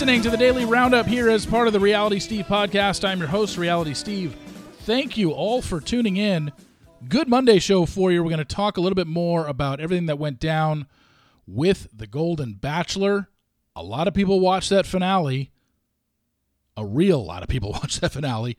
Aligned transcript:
listening 0.00 0.22
to 0.22 0.30
the 0.30 0.36
Daily 0.38 0.64
Roundup 0.64 1.04
here 1.04 1.28
as 1.28 1.44
part 1.44 1.66
of 1.66 1.74
the 1.74 1.78
Reality 1.78 2.20
Steve 2.20 2.46
podcast. 2.46 3.06
I'm 3.06 3.18
your 3.18 3.28
host, 3.28 3.58
Reality 3.58 3.92
Steve. 3.92 4.34
Thank 4.84 5.18
you 5.18 5.32
all 5.32 5.60
for 5.60 5.78
tuning 5.78 6.16
in. 6.16 6.52
Good 7.06 7.28
Monday 7.28 7.58
show 7.58 7.84
for 7.84 8.10
you. 8.10 8.22
We're 8.22 8.30
going 8.30 8.38
to 8.38 8.46
talk 8.46 8.78
a 8.78 8.80
little 8.80 8.94
bit 8.94 9.06
more 9.06 9.46
about 9.46 9.78
everything 9.78 10.06
that 10.06 10.18
went 10.18 10.40
down 10.40 10.86
with 11.46 11.86
The 11.92 12.06
Golden 12.06 12.54
Bachelor. 12.54 13.28
A 13.76 13.82
lot 13.82 14.08
of 14.08 14.14
people 14.14 14.40
watched 14.40 14.70
that 14.70 14.86
finale. 14.86 15.50
A 16.78 16.86
real 16.86 17.22
lot 17.22 17.42
of 17.42 17.50
people 17.50 17.72
watched 17.82 18.00
that 18.00 18.12
finale. 18.12 18.56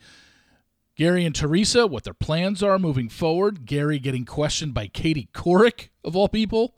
Gary 0.95 1.25
and 1.25 1.33
Teresa, 1.33 1.87
what 1.87 2.03
their 2.03 2.13
plans 2.13 2.61
are 2.61 2.77
moving 2.77 3.09
forward. 3.09 3.65
Gary 3.65 3.97
getting 3.97 4.25
questioned 4.25 4.75
by 4.75 4.85
Katie 4.85 5.29
Couric, 5.33 5.89
of 6.03 6.15
all 6.15 6.29
people. 6.29 6.75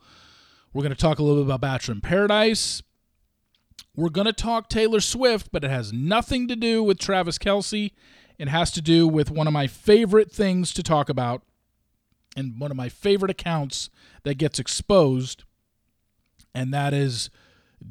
We're 0.71 0.83
going 0.83 0.95
to 0.95 1.01
talk 1.01 1.19
a 1.19 1.23
little 1.23 1.43
bit 1.43 1.47
about 1.47 1.59
Bachelor 1.59 1.95
in 1.95 2.01
Paradise. 2.01 2.81
We're 3.95 4.09
going 4.09 4.25
to 4.25 4.33
talk 4.33 4.69
Taylor 4.69 4.99
Swift, 4.99 5.51
but 5.51 5.63
it 5.63 5.69
has 5.69 5.93
nothing 5.93 6.47
to 6.47 6.55
do 6.55 6.81
with 6.81 6.97
Travis 6.97 7.37
Kelce. 7.37 7.91
It 8.39 8.47
has 8.47 8.71
to 8.71 8.81
do 8.81 9.07
with 9.07 9.29
one 9.29 9.45
of 9.45 9.53
my 9.53 9.67
favorite 9.67 10.31
things 10.31 10.73
to 10.73 10.83
talk 10.83 11.09
about 11.09 11.43
and 12.35 12.59
one 12.59 12.71
of 12.71 12.77
my 12.77 12.89
favorite 12.89 13.29
accounts 13.29 13.91
that 14.23 14.39
gets 14.39 14.57
exposed, 14.57 15.43
and 16.55 16.73
that 16.73 16.93
is 16.93 17.29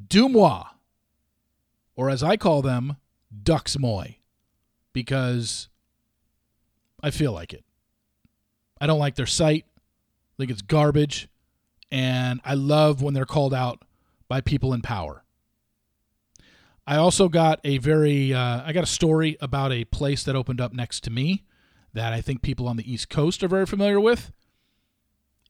Deux 0.08 0.28
Moi, 0.28 0.64
or 1.94 2.10
as 2.10 2.22
I 2.24 2.36
call 2.36 2.62
them, 2.62 2.96
Ducks 3.42 3.76
Duxmoy, 3.76 4.16
because 4.92 5.68
I 7.02 7.10
feel 7.10 7.32
like 7.32 7.52
it. 7.52 7.64
I 8.80 8.86
don't 8.86 8.98
like 8.98 9.14
their 9.14 9.26
site. 9.26 9.64
I 9.68 10.34
think 10.38 10.50
it's 10.50 10.62
garbage. 10.62 11.28
And 11.92 12.40
I 12.44 12.54
love 12.54 13.02
when 13.02 13.14
they're 13.14 13.24
called 13.24 13.54
out 13.54 13.84
by 14.28 14.40
people 14.40 14.72
in 14.72 14.82
power. 14.82 15.22
I 16.86 16.96
also 16.96 17.28
got 17.28 17.60
a 17.64 17.78
very 17.78 18.34
uh, 18.34 18.62
I 18.64 18.72
got 18.72 18.82
a 18.84 18.88
story 18.88 19.36
about 19.40 19.72
a 19.72 19.84
place 19.84 20.24
that 20.24 20.34
opened 20.34 20.60
up 20.60 20.72
next 20.72 21.04
to 21.04 21.10
me 21.10 21.44
that 21.94 22.12
I 22.12 22.20
think 22.20 22.42
people 22.42 22.66
on 22.66 22.76
the 22.76 22.92
East 22.92 23.08
Coast 23.08 23.42
are 23.44 23.48
very 23.48 23.66
familiar 23.66 24.00
with, 24.00 24.32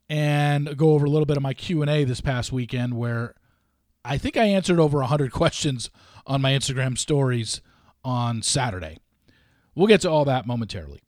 and 0.08 0.76
go 0.76 0.92
over 0.92 1.06
a 1.06 1.10
little 1.10 1.26
bit 1.26 1.36
of 1.36 1.42
my 1.42 1.54
Q 1.54 1.80
and 1.80 1.90
A 1.90 2.04
this 2.04 2.20
past 2.20 2.52
weekend 2.52 2.94
where 2.96 3.34
I 4.04 4.18
think 4.18 4.36
I 4.36 4.44
answered 4.44 4.78
over 4.78 5.00
hundred 5.02 5.32
questions 5.32 5.90
on 6.26 6.42
my 6.42 6.52
Instagram 6.52 6.98
stories 6.98 7.62
on 8.04 8.42
Saturday. 8.42 8.98
We'll 9.74 9.86
get 9.86 10.02
to 10.02 10.10
all 10.10 10.26
that 10.26 10.46
momentarily. 10.46 11.00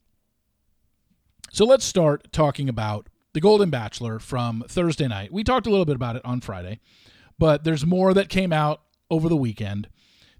So 1.51 1.65
let's 1.65 1.85
start 1.85 2.31
talking 2.33 2.67
about 2.67 3.07
the 3.33 3.41
Golden 3.41 3.69
Bachelor 3.69 4.17
from 4.17 4.63
Thursday 4.67 5.07
night. 5.07 5.31
We 5.31 5.43
talked 5.43 5.67
a 5.67 5.69
little 5.69 5.85
bit 5.85 5.95
about 5.95 6.15
it 6.15 6.25
on 6.25 6.41
Friday, 6.41 6.79
but 7.37 7.63
there's 7.63 7.85
more 7.85 8.13
that 8.13 8.27
came 8.27 8.51
out 8.51 8.81
over 9.11 9.29
the 9.29 9.37
weekend 9.37 9.87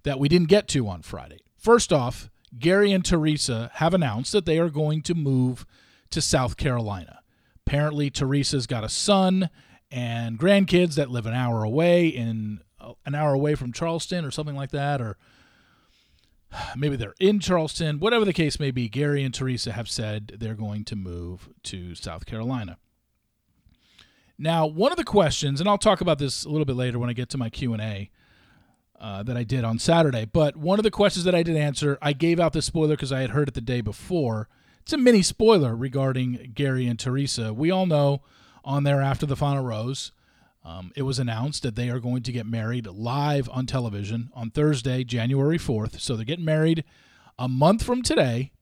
that 0.06 0.20
we 0.20 0.28
didn't 0.28 0.48
get 0.48 0.68
to 0.68 0.86
on 0.88 1.02
Friday. 1.02 1.40
First 1.58 1.92
off, 1.92 2.30
Gary 2.56 2.92
and 2.92 3.04
Teresa 3.04 3.72
have 3.74 3.92
announced 3.92 4.30
that 4.30 4.46
they 4.46 4.60
are 4.60 4.70
going 4.70 5.02
to 5.02 5.16
move 5.16 5.66
to 6.10 6.22
South 6.22 6.56
Carolina. 6.56 7.18
Apparently, 7.66 8.08
Teresa's 8.08 8.68
got 8.68 8.84
a 8.84 8.88
son 8.88 9.50
and 9.90 10.38
grandkids 10.38 10.94
that 10.94 11.10
live 11.10 11.26
an 11.26 11.34
hour 11.34 11.64
away 11.64 12.06
in 12.06 12.60
an 13.04 13.16
hour 13.16 13.34
away 13.34 13.56
from 13.56 13.72
Charleston 13.72 14.24
or 14.24 14.30
something 14.30 14.54
like 14.54 14.70
that, 14.70 15.00
or 15.00 15.16
maybe 16.76 16.94
they're 16.94 17.16
in 17.18 17.40
Charleston. 17.40 17.98
Whatever 17.98 18.24
the 18.24 18.32
case 18.32 18.60
may 18.60 18.70
be, 18.70 18.88
Gary 18.88 19.24
and 19.24 19.34
Teresa 19.34 19.72
have 19.72 19.88
said 19.88 20.36
they're 20.38 20.54
going 20.54 20.84
to 20.84 20.94
move 20.94 21.48
to 21.64 21.96
South 21.96 22.26
Carolina. 22.26 22.78
Now, 24.38 24.66
one 24.66 24.92
of 24.92 24.98
the 24.98 25.04
questions, 25.04 25.58
and 25.58 25.68
I'll 25.68 25.78
talk 25.78 26.00
about 26.00 26.20
this 26.20 26.44
a 26.44 26.48
little 26.48 26.64
bit 26.64 26.76
later 26.76 27.00
when 27.00 27.10
I 27.10 27.12
get 27.12 27.28
to 27.30 27.38
my 27.38 27.50
Q 27.50 27.72
and 27.72 27.82
A 27.82 28.10
uh, 29.00 29.22
that 29.22 29.36
I 29.36 29.44
did 29.44 29.64
on 29.64 29.78
Saturday. 29.78 30.24
But 30.24 30.56
one 30.56 30.78
of 30.78 30.82
the 30.82 30.90
questions 30.90 31.24
that 31.24 31.34
I 31.34 31.42
did 31.42 31.56
answer, 31.56 31.98
I 32.00 32.12
gave 32.12 32.40
out 32.40 32.52
the 32.52 32.62
spoiler 32.62 32.94
because 32.94 33.12
I 33.12 33.20
had 33.20 33.30
heard 33.30 33.48
it 33.48 33.54
the 33.54 33.60
day 33.60 33.80
before. 33.80 34.48
It's 34.80 34.92
a 34.92 34.98
mini 34.98 35.22
spoiler 35.22 35.74
regarding 35.74 36.52
Gary 36.54 36.86
and 36.86 36.98
Teresa. 36.98 37.52
We 37.52 37.70
all 37.70 37.86
know 37.86 38.22
on 38.64 38.84
there 38.84 39.00
after 39.00 39.26
the 39.26 39.36
final 39.36 39.64
rose, 39.64 40.12
um, 40.64 40.92
it 40.96 41.02
was 41.02 41.18
announced 41.18 41.62
that 41.62 41.76
they 41.76 41.90
are 41.90 42.00
going 42.00 42.22
to 42.24 42.32
get 42.32 42.46
married 42.46 42.86
live 42.86 43.48
on 43.52 43.66
television 43.66 44.30
on 44.34 44.50
Thursday, 44.50 45.04
January 45.04 45.58
4th. 45.58 46.00
So 46.00 46.16
they're 46.16 46.24
getting 46.24 46.44
married 46.44 46.84
a 47.38 47.48
month 47.48 47.84
from 47.84 48.02
today, 48.02 48.52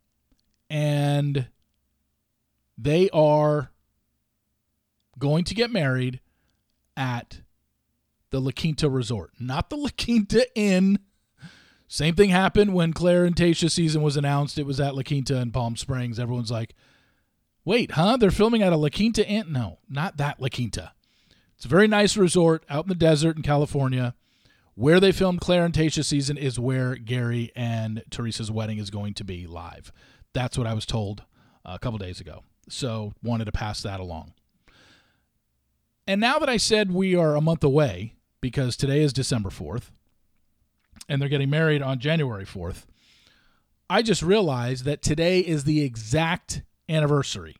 and 0.69 1.47
they 2.77 3.09
are 3.11 3.71
going 5.19 5.45
to 5.45 5.55
get 5.55 5.71
married 5.71 6.21
at 6.97 7.41
the 8.35 8.41
La 8.41 8.51
Quinta 8.51 8.91
Resort, 8.91 9.31
not 9.39 9.71
the 9.71 9.77
La 9.77 9.91
Quinta 9.97 10.45
Inn. 10.57 10.99
Same 11.87 12.17
thing 12.17 12.31
happened 12.31 12.75
when 12.75 12.93
Claire 12.93 13.25
and 13.25 13.37
Tayshia 13.37 13.71
season 13.71 14.03
was 14.03 14.17
announced. 14.17 14.59
It 14.59 14.67
was 14.67 14.81
at 14.81 14.97
La 14.97 15.03
Quinta 15.03 15.37
in 15.37 15.53
Palm 15.53 15.77
Springs. 15.77 16.19
Everyone's 16.19 16.51
like, 16.51 16.75
wait, 17.65 17.93
huh? 17.93 18.17
They're 18.17 18.33
filming 18.33 18.61
at 18.61 18.73
a 18.73 18.77
La 18.77 18.89
Quinta 18.89 19.25
Inn? 19.25 19.53
No, 19.53 19.79
not 19.89 20.17
that 20.17 20.41
La 20.41 20.49
Quinta. 20.49 20.95
It's 21.55 21.65
a 21.65 21.69
very 21.69 21.87
nice 21.87 22.17
resort 22.17 22.65
out 22.69 22.87
in 22.87 22.89
the 22.89 22.97
desert 22.97 23.37
in 23.37 23.43
California. 23.43 24.17
Where 24.75 24.99
they 24.99 25.13
filmed 25.13 25.41
Claire 25.41 25.65
and 25.65 25.73
Tayshia 25.73 26.05
season 26.05 26.37
is 26.37 26.59
where 26.59 26.97
Gary 26.97 27.53
and 27.55 28.03
Teresa's 28.11 28.51
wedding 28.51 28.79
is 28.79 28.91
going 28.91 29.15
to 29.15 29.23
be 29.23 29.47
live. 29.47 29.93
That's 30.33 30.59
what 30.59 30.67
I 30.67 30.75
was 30.75 30.87
told 30.87 31.23
uh, 31.65 31.75
a 31.75 31.79
couple 31.79 31.99
days 31.99 32.21
ago. 32.21 32.43
So 32.69 33.13
wanted 33.23 33.45
to 33.45 33.53
pass 33.53 33.81
that 33.83 34.01
along. 34.01 34.33
And 36.09 36.21
now 36.21 36.41
that 36.41 36.49
I 36.49 36.57
said 36.57 36.91
we 36.91 37.15
are 37.15 37.37
a 37.37 37.41
month 37.41 37.63
away, 37.63 38.15
because 38.45 38.77
today 38.77 39.01
is 39.01 39.15
December 39.15 39.49
4th 39.49 39.85
and 41.09 41.19
they're 41.19 41.31
getting 41.31 41.49
married 41.49 41.81
on 41.81 41.99
January 41.99 42.45
4th, 42.45 42.85
I 43.89 44.03
just 44.03 44.21
realized 44.21 44.85
that 44.85 45.01
today 45.01 45.41
is 45.41 45.65
the 45.65 45.83
exact 45.83 46.61
anniversary. 46.87 47.57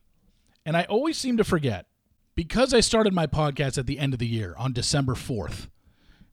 And 0.63 0.77
I 0.77 0.83
always 0.83 1.17
seem 1.17 1.37
to 1.37 1.43
forget 1.43 1.87
because 2.35 2.71
I 2.71 2.81
started 2.81 3.13
my 3.15 3.25
podcast 3.25 3.79
at 3.79 3.87
the 3.87 3.97
end 3.97 4.13
of 4.13 4.19
the 4.19 4.27
year 4.27 4.53
on 4.59 4.73
December 4.73 5.15
4th, 5.15 5.69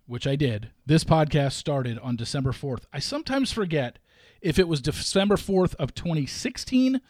which 0.04 0.26
I 0.26 0.36
did. 0.36 0.69
This 0.84 1.02
podcast 1.02 1.52
started 1.52 1.98
on 2.00 2.16
December 2.16 2.52
4th. 2.52 2.82
I 2.92 2.98
sometimes 2.98 3.52
forget 3.52 4.00
if 4.42 4.58
it 4.58 4.69
was 4.69 4.82
December 4.82 5.36
4th 5.36 5.74
of 5.76 5.94
2016 5.94 7.00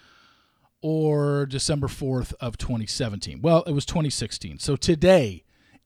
or 0.80 1.46
December 1.46 1.88
4th 1.88 2.34
of 2.40 2.56
2017. 2.56 3.42
Well, 3.42 3.64
it 3.64 3.72
was 3.72 3.84
2016. 3.84 4.60
So 4.60 4.76
today 4.76 5.42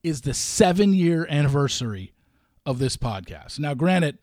is 0.07 0.21
the 0.21 0.33
seven 0.33 0.93
year 0.93 1.27
anniversary 1.29 2.13
of 2.65 2.79
this 2.79 2.97
podcast. 2.97 3.59
Now, 3.59 3.73
granted, 3.73 4.17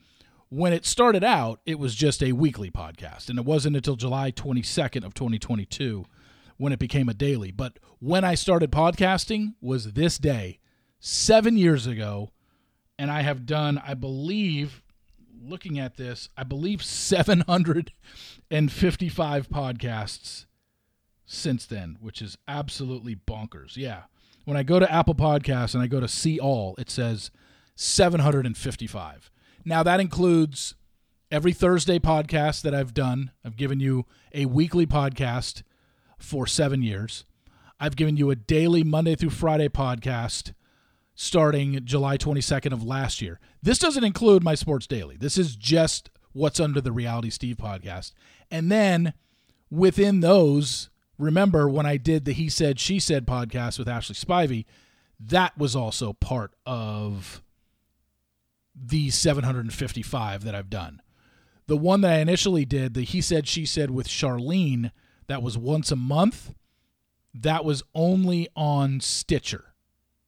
when 0.49 0.73
it 0.73 0.87
started 0.87 1.23
out, 1.23 1.61
it 1.67 1.79
was 1.79 1.95
just 1.95 2.23
a 2.23 2.33
weekly 2.33 2.71
podcast, 2.71 3.29
and 3.29 3.39
it 3.39 3.45
wasn't 3.45 3.77
until 3.77 3.97
July 3.97 4.31
22nd 4.31 5.05
of 5.05 5.13
2022 5.15 6.07
when 6.57 6.73
it 6.73 6.79
became 6.79 7.09
a 7.09 7.15
daily. 7.15 7.51
But 7.51 7.79
when 7.99 8.25
I 8.25 8.35
started 8.35 8.71
podcasting 8.71 9.55
was 9.61 9.93
this 9.93 10.19
day, 10.19 10.61
seven 11.01 11.57
years 11.57 11.87
ago, 11.87 12.31
and 12.99 13.11
I 13.11 13.23
have 13.23 13.45
done, 13.45 13.83
I 13.85 13.95
believe, 13.95 14.83
looking 15.43 15.79
at 15.79 15.97
this, 15.97 16.29
I 16.37 16.45
believe 16.45 16.83
755 16.83 19.49
podcasts 19.49 20.47
since 21.27 21.67
then, 21.67 21.99
which 22.01 22.23
is 22.23 22.39
absolutely 22.49 23.17
bonkers. 23.17 23.77
Yeah 23.77 24.05
when 24.45 24.57
I 24.57 24.63
go 24.63 24.79
to 24.79 24.91
Apple 24.93 25.15
Podcasts 25.15 25.75
and 25.75 25.83
I 25.83 25.87
go 25.87 26.01
to 26.01 26.09
see 26.09 26.39
all, 26.39 26.75
it 26.79 26.91
says 26.91 27.31
755. 27.77 29.31
Now 29.65 29.83
that 29.83 30.01
includes 30.01 30.75
every 31.31 31.53
Thursday 31.53 31.99
podcast 31.99 32.63
that 32.63 32.75
I've 32.75 32.95
done. 32.95 33.31
I've 33.45 33.57
given 33.57 33.81
you 33.81 34.07
a 34.33 34.47
weekly 34.47 34.87
podcast 34.87 35.63
for 36.19 36.47
seven 36.47 36.83
years. 36.83 37.25
I've 37.81 37.97
given 37.97 38.17
you 38.17 38.31
a 38.31 38.37
daily 38.37 38.85
Monday 38.85 39.15
through 39.15 39.31
Friday 39.31 39.69
podcast 39.69 40.53
starting 41.15 41.81
July 41.85 42.17
22nd 42.17 42.73
of 42.73 42.85
last 42.85 43.23
year. 43.23 43.41
This 43.63 43.79
doesn't 43.79 44.05
include 44.05 44.43
my 44.43 44.55
sports 44.55 44.87
daily. 44.87 45.17
This 45.17 45.39
is 45.39 45.57
just 45.57 46.11
what's 46.33 46.61
under 46.61 46.81
the 46.81 46.93
Reality 46.93 47.31
Steve 47.31 47.57
podcast. 47.57 48.13
And 48.51 48.71
then 48.71 49.15
within 49.71 50.21
those, 50.21 50.91
remember 51.19 51.69
when 51.69 51.87
I 51.87 51.97
did 51.97 52.25
the 52.25 52.33
He 52.33 52.49
Said, 52.49 52.81
She 52.81 52.99
Said 52.99 53.27
podcast 53.27 53.79
with 53.79 53.89
Ashley 53.89 54.15
Spivey, 54.15 54.65
that 55.21 55.57
was 55.57 55.77
also 55.77 56.13
part 56.13 56.53
of 56.67 57.43
the 58.75 59.11
755 59.11 60.45
that 60.45 60.55
I've 60.55 60.71
done. 60.71 61.01
The 61.67 61.77
one 61.77 62.03
that 62.03 62.13
I 62.13 62.19
initially 62.19 62.65
did, 62.65 62.95
the 62.95 63.03
He 63.03 63.21
Said, 63.21 63.49
She 63.49 63.65
Said 63.65 63.91
with 63.91 64.09
Charlene, 64.09 64.91
that 65.27 65.43
was 65.43 65.57
once 65.57 65.91
a 65.91 65.97
month, 65.97 66.55
that 67.33 67.65
was 67.65 67.83
only 67.95 68.49
on 68.55 69.01
Stitcher, 69.01 69.75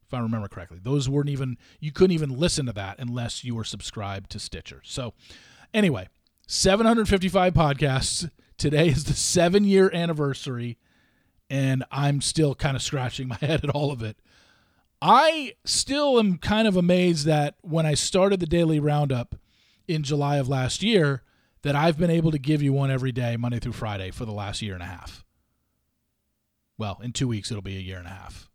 if 0.06 0.14
I 0.14 0.20
remember 0.20 0.48
correctly. 0.48 0.78
Those 0.82 1.08
weren't 1.08 1.28
even, 1.28 1.58
you 1.80 1.92
couldn't 1.92 2.14
even 2.14 2.38
listen 2.38 2.66
to 2.66 2.72
that 2.72 2.98
unless 2.98 3.44
you 3.44 3.54
were 3.54 3.64
subscribed 3.64 4.30
to 4.30 4.38
Stitcher. 4.38 4.80
So, 4.84 5.12
anyway, 5.74 6.08
755 6.46 7.52
podcasts 7.52 8.30
Today 8.58 8.88
is 8.88 9.04
the 9.04 9.14
seven 9.14 9.64
year 9.64 9.90
anniversary, 9.92 10.78
and 11.50 11.84
I'm 11.90 12.20
still 12.20 12.54
kind 12.54 12.76
of 12.76 12.82
scratching 12.82 13.28
my 13.28 13.36
head 13.40 13.64
at 13.64 13.70
all 13.70 13.90
of 13.90 14.02
it. 14.02 14.16
I 15.02 15.54
still 15.64 16.18
am 16.18 16.38
kind 16.38 16.66
of 16.66 16.76
amazed 16.76 17.26
that 17.26 17.56
when 17.60 17.84
I 17.84 17.94
started 17.94 18.40
the 18.40 18.46
daily 18.46 18.80
roundup, 18.80 19.34
in 19.88 20.02
July 20.02 20.36
of 20.36 20.48
last 20.48 20.82
year 20.82 21.22
that 21.62 21.76
I've 21.76 21.98
been 21.98 22.10
able 22.10 22.30
to 22.30 22.38
give 22.38 22.62
you 22.62 22.72
one 22.72 22.90
every 22.90 23.12
day, 23.12 23.36
Monday 23.36 23.58
through 23.58 23.72
Friday, 23.72 24.10
for 24.10 24.24
the 24.24 24.32
last 24.32 24.62
year 24.62 24.74
and 24.74 24.82
a 24.82 24.86
half. 24.86 25.24
Well, 26.78 27.00
in 27.02 27.12
two 27.12 27.28
weeks, 27.28 27.50
it'll 27.50 27.62
be 27.62 27.76
a 27.76 27.80
year 27.80 27.98
and 27.98 28.06
a 28.06 28.10
half, 28.10 28.50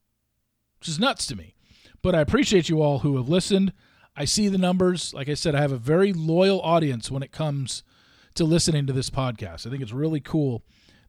which 0.79 0.87
is 0.87 0.99
nuts 0.99 1.25
to 1.27 1.35
me. 1.35 1.55
But 2.01 2.15
I 2.15 2.21
appreciate 2.21 2.69
you 2.69 2.81
all 2.81 2.99
who 2.99 3.17
have 3.17 3.29
listened. 3.29 3.73
I 4.15 4.25
see 4.25 4.47
the 4.47 4.57
numbers. 4.57 5.13
Like 5.13 5.29
I 5.29 5.33
said, 5.33 5.55
I 5.55 5.61
have 5.61 5.71
a 5.71 5.77
very 5.77 6.13
loyal 6.13 6.61
audience 6.61 7.09
when 7.09 7.23
it 7.23 7.31
comes 7.31 7.83
to 8.35 8.45
listening 8.45 8.87
to 8.87 8.93
this 8.93 9.09
podcast. 9.09 9.65
I 9.65 9.69
think 9.69 9.81
it's 9.81 9.91
really 9.91 10.19
cool 10.19 10.63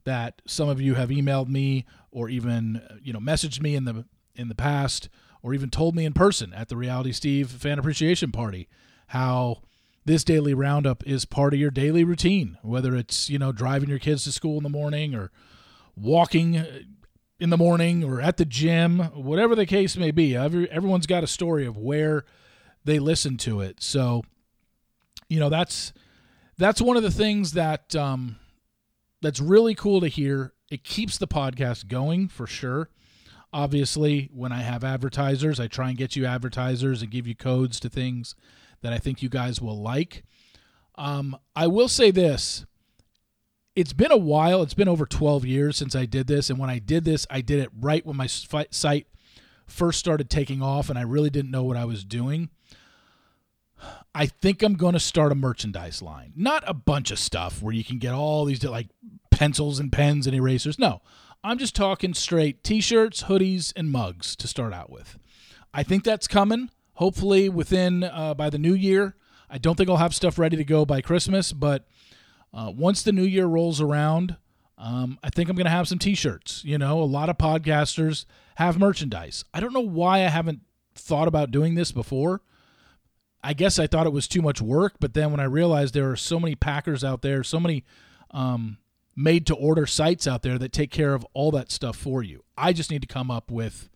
that 0.04 0.42
some 0.46 0.68
of 0.68 0.80
you 0.80 0.94
have 0.94 1.10
emailed 1.10 1.48
me 1.48 1.84
or 2.10 2.28
even 2.28 2.76
uh, 2.76 2.96
you 3.02 3.12
know 3.12 3.20
messaged 3.20 3.60
me 3.60 3.74
in 3.74 3.84
the 3.84 4.04
in 4.34 4.48
the 4.48 4.54
past 4.54 5.08
or 5.42 5.54
even 5.54 5.70
told 5.70 5.94
me 5.94 6.04
in 6.04 6.12
person 6.12 6.52
at 6.54 6.68
the 6.68 6.76
Reality 6.76 7.12
Steve 7.12 7.50
fan 7.50 7.78
appreciation 7.78 8.32
party 8.32 8.68
how 9.08 9.62
this 10.04 10.24
daily 10.24 10.54
roundup 10.54 11.06
is 11.06 11.24
part 11.24 11.54
of 11.54 11.60
your 11.60 11.70
daily 11.70 12.04
routine 12.04 12.58
whether 12.62 12.96
it's 12.96 13.30
you 13.30 13.38
know 13.38 13.52
driving 13.52 13.88
your 13.88 13.98
kids 13.98 14.24
to 14.24 14.32
school 14.32 14.56
in 14.56 14.62
the 14.62 14.68
morning 14.68 15.14
or 15.14 15.30
walking 15.94 16.56
uh, 16.56 16.80
in 17.38 17.50
the 17.50 17.56
morning 17.56 18.02
or 18.02 18.20
at 18.20 18.36
the 18.36 18.44
gym 18.44 18.98
whatever 19.14 19.54
the 19.54 19.66
case 19.66 19.96
may 19.96 20.10
be 20.10 20.34
Every, 20.36 20.70
everyone's 20.70 21.06
got 21.06 21.24
a 21.24 21.28
story 21.28 21.66
of 21.66 21.76
where 21.76 22.24
they 22.84 22.98
listen 22.98 23.36
to 23.38 23.60
it 23.60 23.82
so 23.82 24.22
you 25.28 25.38
know 25.38 25.48
that's 25.48 25.92
that's 26.58 26.80
one 26.80 26.96
of 26.96 27.02
the 27.02 27.10
things 27.10 27.52
that 27.52 27.94
um, 27.96 28.36
that's 29.20 29.40
really 29.40 29.74
cool 29.74 30.00
to 30.00 30.08
hear. 30.08 30.52
It 30.70 30.84
keeps 30.84 31.18
the 31.18 31.28
podcast 31.28 31.88
going 31.88 32.28
for 32.28 32.46
sure. 32.46 32.88
Obviously, 33.52 34.30
when 34.32 34.52
I 34.52 34.62
have 34.62 34.82
advertisers, 34.82 35.60
I 35.60 35.66
try 35.66 35.90
and 35.90 35.98
get 35.98 36.16
you 36.16 36.24
advertisers 36.24 37.02
and 37.02 37.10
give 37.10 37.26
you 37.26 37.34
codes 37.34 37.78
to 37.80 37.90
things 37.90 38.34
that 38.80 38.92
I 38.92 38.98
think 38.98 39.22
you 39.22 39.28
guys 39.28 39.60
will 39.60 39.80
like. 39.80 40.24
Um, 40.96 41.36
I 41.54 41.66
will 41.66 41.88
say 41.88 42.10
this 42.10 42.64
it's 43.74 43.92
been 43.92 44.12
a 44.12 44.16
while. 44.16 44.62
It's 44.62 44.74
been 44.74 44.88
over 44.88 45.06
12 45.06 45.46
years 45.46 45.76
since 45.76 45.96
I 45.96 46.04
did 46.04 46.26
this. 46.26 46.50
And 46.50 46.58
when 46.58 46.70
I 46.70 46.78
did 46.78 47.04
this, 47.04 47.26
I 47.30 47.40
did 47.40 47.60
it 47.60 47.70
right 47.78 48.04
when 48.04 48.16
my 48.16 48.26
site 48.26 49.06
first 49.66 49.98
started 49.98 50.28
taking 50.28 50.62
off 50.62 50.90
and 50.90 50.98
I 50.98 51.02
really 51.02 51.30
didn't 51.30 51.50
know 51.50 51.62
what 51.62 51.76
I 51.76 51.86
was 51.86 52.04
doing. 52.04 52.50
I 54.14 54.26
think 54.26 54.62
I'm 54.62 54.74
going 54.74 54.92
to 54.92 55.00
start 55.00 55.32
a 55.32 55.34
merchandise 55.34 56.02
line. 56.02 56.32
Not 56.36 56.64
a 56.66 56.74
bunch 56.74 57.10
of 57.10 57.18
stuff 57.18 57.62
where 57.62 57.74
you 57.74 57.84
can 57.84 57.98
get 57.98 58.12
all 58.12 58.44
these 58.44 58.62
like 58.62 58.88
pencils 59.30 59.78
and 59.78 59.90
pens 59.90 60.26
and 60.26 60.36
erasers. 60.36 60.78
No, 60.78 61.00
I'm 61.42 61.58
just 61.58 61.74
talking 61.74 62.14
straight 62.14 62.62
t 62.62 62.80
shirts, 62.80 63.24
hoodies, 63.24 63.72
and 63.74 63.90
mugs 63.90 64.36
to 64.36 64.46
start 64.46 64.72
out 64.72 64.90
with. 64.90 65.18
I 65.74 65.82
think 65.82 66.04
that's 66.04 66.28
coming, 66.28 66.70
hopefully 66.94 67.48
within 67.48 68.04
uh, 68.04 68.34
by 68.34 68.50
the 68.50 68.58
new 68.58 68.74
year. 68.74 69.16
I 69.48 69.58
don't 69.58 69.76
think 69.76 69.88
I'll 69.88 69.96
have 69.96 70.14
stuff 70.14 70.38
ready 70.38 70.56
to 70.56 70.64
go 70.64 70.84
by 70.84 71.00
Christmas, 71.00 71.52
but 71.52 71.86
uh, 72.54 72.72
once 72.74 73.02
the 73.02 73.12
new 73.12 73.24
year 73.24 73.46
rolls 73.46 73.80
around, 73.80 74.36
um, 74.78 75.18
I 75.22 75.30
think 75.30 75.48
I'm 75.48 75.56
going 75.56 75.64
to 75.64 75.70
have 75.70 75.88
some 75.88 75.98
t 75.98 76.14
shirts. 76.14 76.62
You 76.64 76.76
know, 76.78 77.00
a 77.00 77.04
lot 77.04 77.28
of 77.28 77.38
podcasters 77.38 78.26
have 78.56 78.78
merchandise. 78.78 79.44
I 79.54 79.60
don't 79.60 79.72
know 79.72 79.80
why 79.80 80.18
I 80.18 80.28
haven't 80.28 80.60
thought 80.94 81.28
about 81.28 81.50
doing 81.50 81.74
this 81.74 81.92
before 81.92 82.42
I 83.42 83.54
guess 83.54 83.78
I 83.78 83.86
thought 83.86 84.06
it 84.06 84.12
was 84.12 84.28
too 84.28 84.42
much 84.42 84.60
work, 84.60 84.94
but 85.00 85.14
then 85.14 85.30
when 85.30 85.40
I 85.40 85.44
realized 85.44 85.94
there 85.94 86.10
are 86.10 86.16
so 86.16 86.38
many 86.38 86.54
packers 86.54 87.02
out 87.02 87.22
there, 87.22 87.42
so 87.42 87.58
many 87.58 87.84
um, 88.30 88.78
made 89.16 89.46
to 89.46 89.54
order 89.54 89.86
sites 89.86 90.26
out 90.26 90.42
there 90.42 90.58
that 90.58 90.72
take 90.72 90.90
care 90.90 91.14
of 91.14 91.26
all 91.34 91.50
that 91.52 91.70
stuff 91.72 91.96
for 91.96 92.22
you. 92.22 92.44
I 92.56 92.72
just 92.72 92.90
need 92.90 93.02
to 93.02 93.08
come 93.08 93.30
up 93.30 93.50
with 93.50 93.88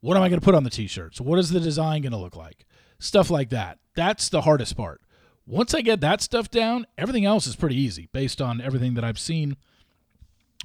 what 0.00 0.16
am 0.16 0.22
I 0.22 0.28
going 0.28 0.40
to 0.40 0.44
put 0.44 0.54
on 0.54 0.64
the 0.64 0.70
t 0.70 0.86
shirts? 0.86 1.20
What 1.20 1.38
is 1.38 1.50
the 1.50 1.60
design 1.60 2.02
going 2.02 2.12
to 2.12 2.18
look 2.18 2.36
like? 2.36 2.66
Stuff 2.98 3.30
like 3.30 3.50
that. 3.50 3.78
That's 3.94 4.28
the 4.28 4.42
hardest 4.42 4.76
part. 4.76 5.00
Once 5.46 5.74
I 5.74 5.82
get 5.82 6.00
that 6.00 6.22
stuff 6.22 6.50
down, 6.50 6.86
everything 6.96 7.24
else 7.24 7.46
is 7.46 7.56
pretty 7.56 7.76
easy 7.76 8.08
based 8.12 8.40
on 8.40 8.60
everything 8.60 8.94
that 8.94 9.04
I've 9.04 9.18
seen 9.18 9.56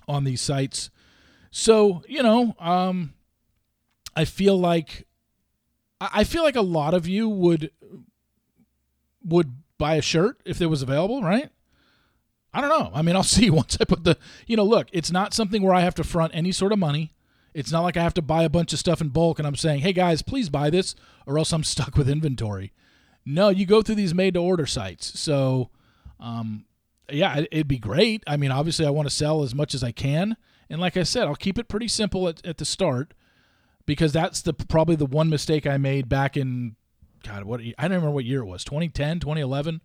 on 0.07 0.23
these 0.23 0.41
sites. 0.41 0.89
So, 1.51 2.03
you 2.07 2.23
know, 2.23 2.55
um, 2.59 3.13
I 4.15 4.25
feel 4.25 4.57
like 4.57 5.05
I 6.01 6.23
feel 6.23 6.43
like 6.43 6.55
a 6.55 6.61
lot 6.61 6.93
of 6.93 7.07
you 7.07 7.27
would 7.27 7.71
would 9.23 9.57
buy 9.77 9.95
a 9.95 10.01
shirt 10.01 10.41
if 10.45 10.61
it 10.61 10.67
was 10.67 10.81
available, 10.81 11.21
right? 11.21 11.49
I 12.53 12.61
don't 12.61 12.69
know. 12.69 12.91
I 12.93 13.01
mean, 13.01 13.15
I'll 13.15 13.23
see 13.37 13.49
once 13.49 13.77
I 13.79 13.85
put 13.85 14.03
the, 14.03 14.17
you 14.47 14.55
know, 14.55 14.63
look, 14.63 14.87
it's 14.91 15.11
not 15.11 15.33
something 15.33 15.61
where 15.61 15.73
I 15.73 15.81
have 15.81 15.95
to 15.95 16.03
front 16.03 16.35
any 16.35 16.51
sort 16.51 16.71
of 16.71 16.79
money. 16.79 17.13
It's 17.53 17.71
not 17.71 17.81
like 17.81 17.97
I 17.97 18.03
have 18.03 18.13
to 18.15 18.21
buy 18.21 18.43
a 18.43 18.49
bunch 18.49 18.73
of 18.73 18.79
stuff 18.79 19.01
in 19.01 19.09
bulk 19.09 19.39
and 19.39 19.47
I'm 19.47 19.55
saying, 19.55 19.81
hey 19.81 19.93
guys, 19.93 20.21
please 20.21 20.49
buy 20.49 20.69
this 20.69 20.95
or 21.25 21.37
else 21.37 21.51
I'm 21.51 21.63
stuck 21.65 21.95
with 21.95 22.09
inventory. 22.09 22.73
No, 23.25 23.49
you 23.49 23.65
go 23.65 23.81
through 23.81 23.95
these 23.95 24.13
made 24.13 24.35
to 24.35 24.39
order 24.39 24.65
sites. 24.65 25.19
So, 25.19 25.69
um, 26.19 26.65
yeah, 27.11 27.45
it'd 27.51 27.67
be 27.67 27.79
great. 27.79 28.23
I 28.27 28.37
mean, 28.37 28.51
obviously, 28.51 28.85
I 28.85 28.91
want 28.91 29.07
to 29.07 29.15
sell 29.15 29.43
as 29.43 29.53
much 29.53 29.73
as 29.73 29.83
I 29.83 29.91
can. 29.91 30.37
And 30.69 30.79
like 30.79 30.97
I 30.97 31.03
said, 31.03 31.23
I'll 31.23 31.35
keep 31.35 31.57
it 31.57 31.67
pretty 31.67 31.87
simple 31.87 32.27
at, 32.27 32.45
at 32.45 32.57
the 32.57 32.65
start 32.65 33.13
because 33.85 34.13
that's 34.13 34.41
the 34.41 34.53
probably 34.53 34.95
the 34.95 35.05
one 35.05 35.29
mistake 35.29 35.65
I 35.65 35.77
made 35.77 36.07
back 36.07 36.37
in 36.37 36.75
God, 37.23 37.43
what 37.43 37.61
I 37.61 37.87
don't 37.87 37.97
remember 37.97 38.11
what 38.11 38.25
year 38.25 38.41
it 38.41 38.45
was 38.45 38.63
2010, 38.63 39.19
2011. 39.19 39.81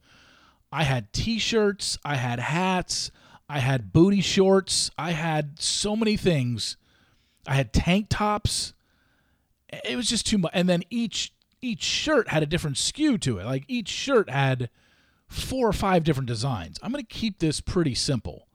I 0.73 0.85
had 0.85 1.13
t 1.13 1.39
shirts, 1.39 1.99
I 2.05 2.17
had 2.17 2.41
hats, 2.41 3.11
I 3.49 3.61
had 3.61 3.93
booty 3.93 4.21
shorts, 4.21 4.91
I 4.99 5.13
had 5.13 5.61
so 5.61 5.95
many 5.95 6.17
things. 6.17 6.77
I 7.47 7.55
had 7.55 7.73
tank 7.73 8.07
tops. 8.09 8.73
It 9.85 9.97
was 9.97 10.09
just 10.09 10.27
too 10.27 10.39
much. 10.39 10.53
And 10.55 10.69
then 10.69 10.83
each 10.91 11.33
each 11.61 11.83
shirt 11.83 12.29
had 12.29 12.43
a 12.43 12.47
different 12.47 12.77
SKU 12.77 13.21
to 13.23 13.39
it. 13.39 13.45
Like 13.45 13.65
each 13.69 13.89
shirt 13.89 14.29
had 14.29 14.69
four 15.29 15.69
or 15.69 15.73
five 15.73 16.05
different 16.05 16.27
designs. 16.27 16.79
I'm 16.83 16.93
going 16.93 17.05
to 17.05 17.15
keep 17.15 17.39
this 17.39 17.61
pretty 17.61 17.95
simple. 17.95 18.47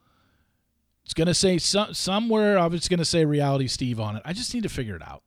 It's 1.03 1.15
going 1.15 1.27
to 1.27 1.33
say 1.33 1.57
some, 1.57 1.93
somewhere, 1.95 2.59
I 2.59 2.67
was 2.67 2.87
going 2.87 2.99
to 2.99 3.05
say 3.05 3.25
Reality 3.25 3.67
Steve 3.67 3.99
on 3.99 4.15
it. 4.15 4.21
I 4.25 4.33
just 4.33 4.53
need 4.53 4.63
to 4.63 4.69
figure 4.69 4.95
it 4.95 5.01
out. 5.01 5.23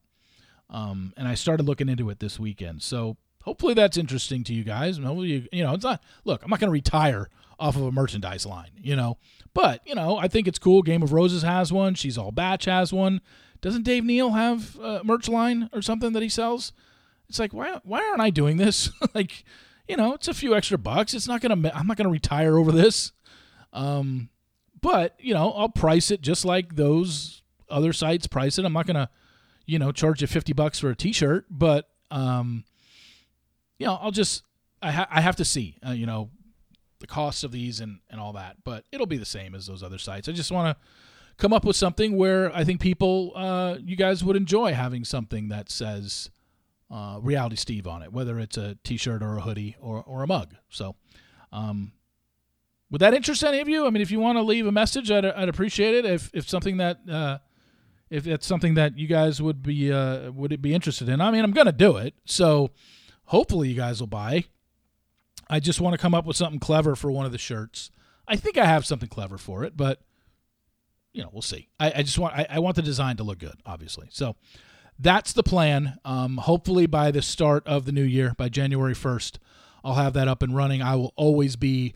Um, 0.71 1.13
and 1.17 1.27
I 1.27 1.35
started 1.35 1.67
looking 1.67 1.89
into 1.89 2.09
it 2.11 2.21
this 2.21 2.39
weekend. 2.39 2.83
So 2.83 3.17
hopefully 3.43 3.75
that's 3.75 3.97
interesting 3.97 4.45
to 4.45 4.55
you 4.55 4.65
guys. 4.65 4.99
You, 4.99 5.47
you 5.53 5.63
know, 5.63 5.75
it's 5.75 5.85
not. 5.85 6.03
Look, 6.25 6.43
I'm 6.43 6.51
not 6.51 6.61
going 6.61 6.69
to 6.69 6.73
retire 6.73 7.29
off 7.59 7.77
of 7.77 7.83
a 7.83 7.93
merchandise 7.93 8.45
line, 8.45 8.71
you 8.77 8.97
know, 8.97 9.19
but 9.55 9.81
you 9.87 9.95
know, 9.95 10.17
I 10.17 10.29
think 10.29 10.49
it's 10.49 10.59
cool. 10.59 10.83
Game 10.83 11.03
of 11.03 11.13
Roses 11.13 11.43
has 11.43 11.73
one. 11.73 11.95
She's 11.95 12.19
All 12.19 12.33
Batch 12.33 12.65
has 12.65 12.93
one. 12.93 13.21
Doesn't 13.61 13.85
Dave 13.85 14.05
Neal 14.05 14.31
have 14.31 14.77
a 14.79 15.03
merch 15.05 15.29
line 15.29 15.71
or 15.73 15.83
something 15.83 16.13
that 16.13 16.23
he 16.23 16.29
sells? 16.29 16.73
It's 17.29 17.39
like 17.39 17.55
why 17.55 17.81
why 17.85 18.03
aren't 18.03 18.21
I 18.21 18.31
doing 18.31 18.57
this? 18.57 18.91
like, 19.15 19.45
you 19.89 19.97
know, 19.97 20.15
it's 20.15 20.29
a 20.29 20.35
few 20.35 20.55
extra 20.55 20.79
bucks. 20.79 21.15
It's 21.15 21.29
not 21.29 21.41
gonna. 21.41 21.71
I'm 21.75 21.87
not 21.87 21.97
gonna 21.97 22.11
retire 22.11 22.59
over 22.59 22.73
this. 22.73 23.13
Um, 23.73 24.29
but 24.81 25.15
you 25.21 25.33
know, 25.33 25.53
I'll 25.53 25.69
price 25.69 26.11
it 26.11 26.21
just 26.21 26.45
like 26.45 26.77
those 26.77 27.43
other 27.71 27.93
sites 27.93 28.27
price 28.27 28.59
it. 28.59 28.65
I'm 28.65 28.73
not 28.73 28.87
gonna, 28.87 29.09
you 29.65 29.79
know, 29.79 29.93
charge 29.93 30.21
you 30.21 30.27
50 30.27 30.53
bucks 30.53 30.79
for 30.79 30.91
a 30.91 30.97
T-shirt, 30.97 31.47
but 31.49 31.89
um, 32.11 32.65
you 33.83 33.89
know, 33.89 33.99
I'll 34.01 34.13
just 34.13 34.45
I, 34.81 34.93
ha- 34.93 35.09
I 35.11 35.21
have 35.21 35.37
to 35.37 35.45
see, 35.45 35.77
uh, 35.87 35.91
you 35.91 36.07
know, 36.07 36.31
the 37.01 37.09
costs 37.09 37.43
of 37.43 37.51
these 37.51 37.81
and 37.81 37.99
and 38.11 38.21
all 38.21 38.33
that, 38.35 38.59
but 38.65 38.85
it'll 38.93 39.07
be 39.07 39.17
the 39.17 39.25
same 39.25 39.57
as 39.57 39.67
those 39.67 39.83
other 39.83 39.99
sites. 39.99 40.29
I 40.29 40.33
just 40.33 40.53
want 40.53 40.77
to 40.77 40.85
come 41.37 41.53
up 41.53 41.65
with 41.65 41.75
something 41.75 42.17
where 42.17 42.55
I 42.55 42.63
think 42.63 42.81
people, 42.81 43.33
uh, 43.35 43.79
you 43.83 43.97
guys 43.97 44.23
would 44.23 44.37
enjoy 44.37 44.73
having 44.73 45.05
something 45.05 45.49
that 45.49 45.69
says 45.69 46.31
uh, 46.93 47.19
Reality 47.21 47.57
Steve 47.57 47.89
on 47.89 48.03
it, 48.03 48.13
whether 48.13 48.39
it's 48.39 48.57
a 48.57 48.77
T-shirt 48.85 49.21
or 49.21 49.37
a 49.37 49.41
hoodie 49.41 49.77
or 49.81 50.03
or 50.03 50.23
a 50.23 50.27
mug. 50.27 50.55
So. 50.69 50.95
Um, 51.53 51.93
would 52.91 53.01
that 53.01 53.15
interest 53.15 53.43
any 53.43 53.61
of 53.61 53.69
you? 53.71 53.87
I 53.87 53.91
mean, 53.91 54.03
if 54.03 54.11
you 54.11 54.21
want 54.21 54.37
to 54.37 54.43
leave 54.43 54.67
a 54.67 54.73
message, 54.73 55.11
I'd, 55.11 55.25
I'd 55.25 55.49
appreciate 55.49 55.95
it. 55.95 56.05
If 56.05 56.31
if 56.35 56.47
something 56.47 56.77
that 56.77 56.99
uh, 57.11 57.39
if 58.11 58.27
it's 58.27 58.47
something 58.47 58.75
that 58.75 58.99
you 58.99 59.07
guys 59.07 59.41
would 59.41 59.63
be 59.63 59.91
uh, 59.91 60.31
would 60.31 60.53
it 60.53 60.61
be 60.61 60.75
interested 60.75 61.09
in? 61.09 61.21
I 61.21 61.31
mean, 61.31 61.43
I'm 61.43 61.53
gonna 61.53 61.73
do 61.73 61.97
it, 61.97 62.15
so 62.27 62.71
hopefully 63.27 63.69
you 63.69 63.75
guys 63.75 64.01
will 64.01 64.07
buy. 64.07 64.45
I 65.49 65.61
just 65.61 65.81
want 65.81 65.95
to 65.95 65.99
come 65.99 66.15
up 66.15 66.25
with 66.25 66.37
something 66.37 66.61
clever 66.61 66.97
for 66.97 67.11
one 67.11 67.27
of 67.27 67.33
the 67.33 67.39
shirts. 67.39 67.91
I 68.27 68.37
think 68.37 68.57
I 68.57 68.65
have 68.65 68.87
something 68.87 69.09
clever 69.09 69.39
for 69.39 69.65
it, 69.65 69.77
but 69.77 70.01
you 71.13 71.23
know, 71.23 71.29
we'll 71.33 71.43
see. 71.43 71.69
I, 71.79 71.93
I 71.97 72.03
just 72.03 72.19
want 72.19 72.35
I, 72.35 72.47
I, 72.49 72.59
want 72.59 72.77
the 72.77 72.83
design 72.83 73.19
to 73.19 73.23
look 73.23 73.39
good, 73.39 73.57
obviously. 73.67 74.09
So 74.11 74.37
that's 74.99 75.35
the 75.35 75.43
plan. 75.43 75.99
Um, 76.05 76.39
hopefully 76.39 76.87
by 76.87 77.11
the 77.11 77.21
start 77.21 77.67
of 77.67 77.85
the 77.85 77.93
new 77.93 78.05
year, 78.05 78.33
by 78.39 78.49
January 78.49 78.95
first, 78.95 79.39
I'll 79.85 79.95
have 79.95 80.15
that 80.15 80.29
up 80.29 80.43
and 80.43 80.57
running. 80.57 80.81
I 80.81 80.97
will 80.97 81.13
always 81.17 81.57
be 81.57 81.95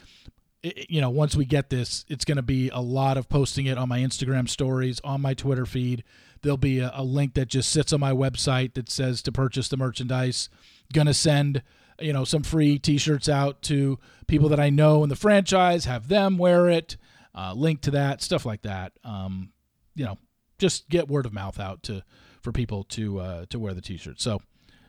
you 0.89 1.01
know, 1.01 1.11
once 1.11 1.37
we 1.37 1.45
get 1.45 1.71
this, 1.71 2.05
it's 2.09 2.25
going 2.25 2.37
to 2.37 2.43
be 2.43 2.71
a 2.71 2.81
lot 2.81 3.17
of 3.17 3.29
posting 3.29 3.67
it 3.67 3.79
on 3.79 3.89
my 3.89 4.01
Instagram 4.01 4.49
stories, 4.49 5.01
on 5.05 5.21
my 5.21 5.35
Twitter 5.35 5.67
feed. 5.67 6.03
There'll 6.43 6.57
be 6.57 6.81
a, 6.81 6.91
a 6.95 7.05
link 7.05 7.35
that 7.35 7.49
just 7.49 7.71
sits 7.71 7.93
on 7.93 8.01
my 8.01 8.13
website 8.13 8.75
that 8.75 8.91
says 8.91 9.23
to 9.23 9.33
purchase 9.33 9.69
the 9.69 9.77
merchandise 9.77 10.49
gonna 10.93 11.15
send 11.15 11.63
you 12.01 12.13
know 12.13 12.25
some 12.25 12.43
free 12.43 12.79
t-shirts 12.79 13.29
out 13.29 13.63
to 13.63 13.99
people 14.27 14.49
that 14.49 14.61
i 14.61 14.69
know 14.71 15.03
in 15.03 15.09
the 15.09 15.17
franchise 15.17 15.85
have 15.87 16.09
them 16.09 16.37
wear 16.39 16.69
it 16.69 16.97
uh, 17.35 17.53
link 17.55 17.81
to 17.83 17.91
that 17.91 18.23
stuff 18.23 18.47
like 18.47 18.63
that 18.63 18.93
um, 19.05 19.51
you 19.95 20.05
know 20.05 20.17
just 20.59 20.89
get 20.89 21.09
word 21.09 21.27
of 21.27 21.33
mouth 21.33 21.61
out 21.61 21.83
to 21.83 22.03
for 22.43 22.53
people 22.53 22.85
to 22.85 23.19
uh, 23.19 23.47
to 23.49 23.59
wear 23.59 23.75
the 23.75 23.81
t-shirts 23.81 24.23
so 24.23 24.41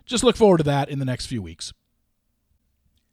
just 0.05 0.23
look 0.23 0.37
forward 0.37 0.57
to 0.57 0.63
that 0.63 0.89
in 0.89 0.99
the 0.99 1.05
next 1.05 1.25
few 1.25 1.41
weeks 1.41 1.73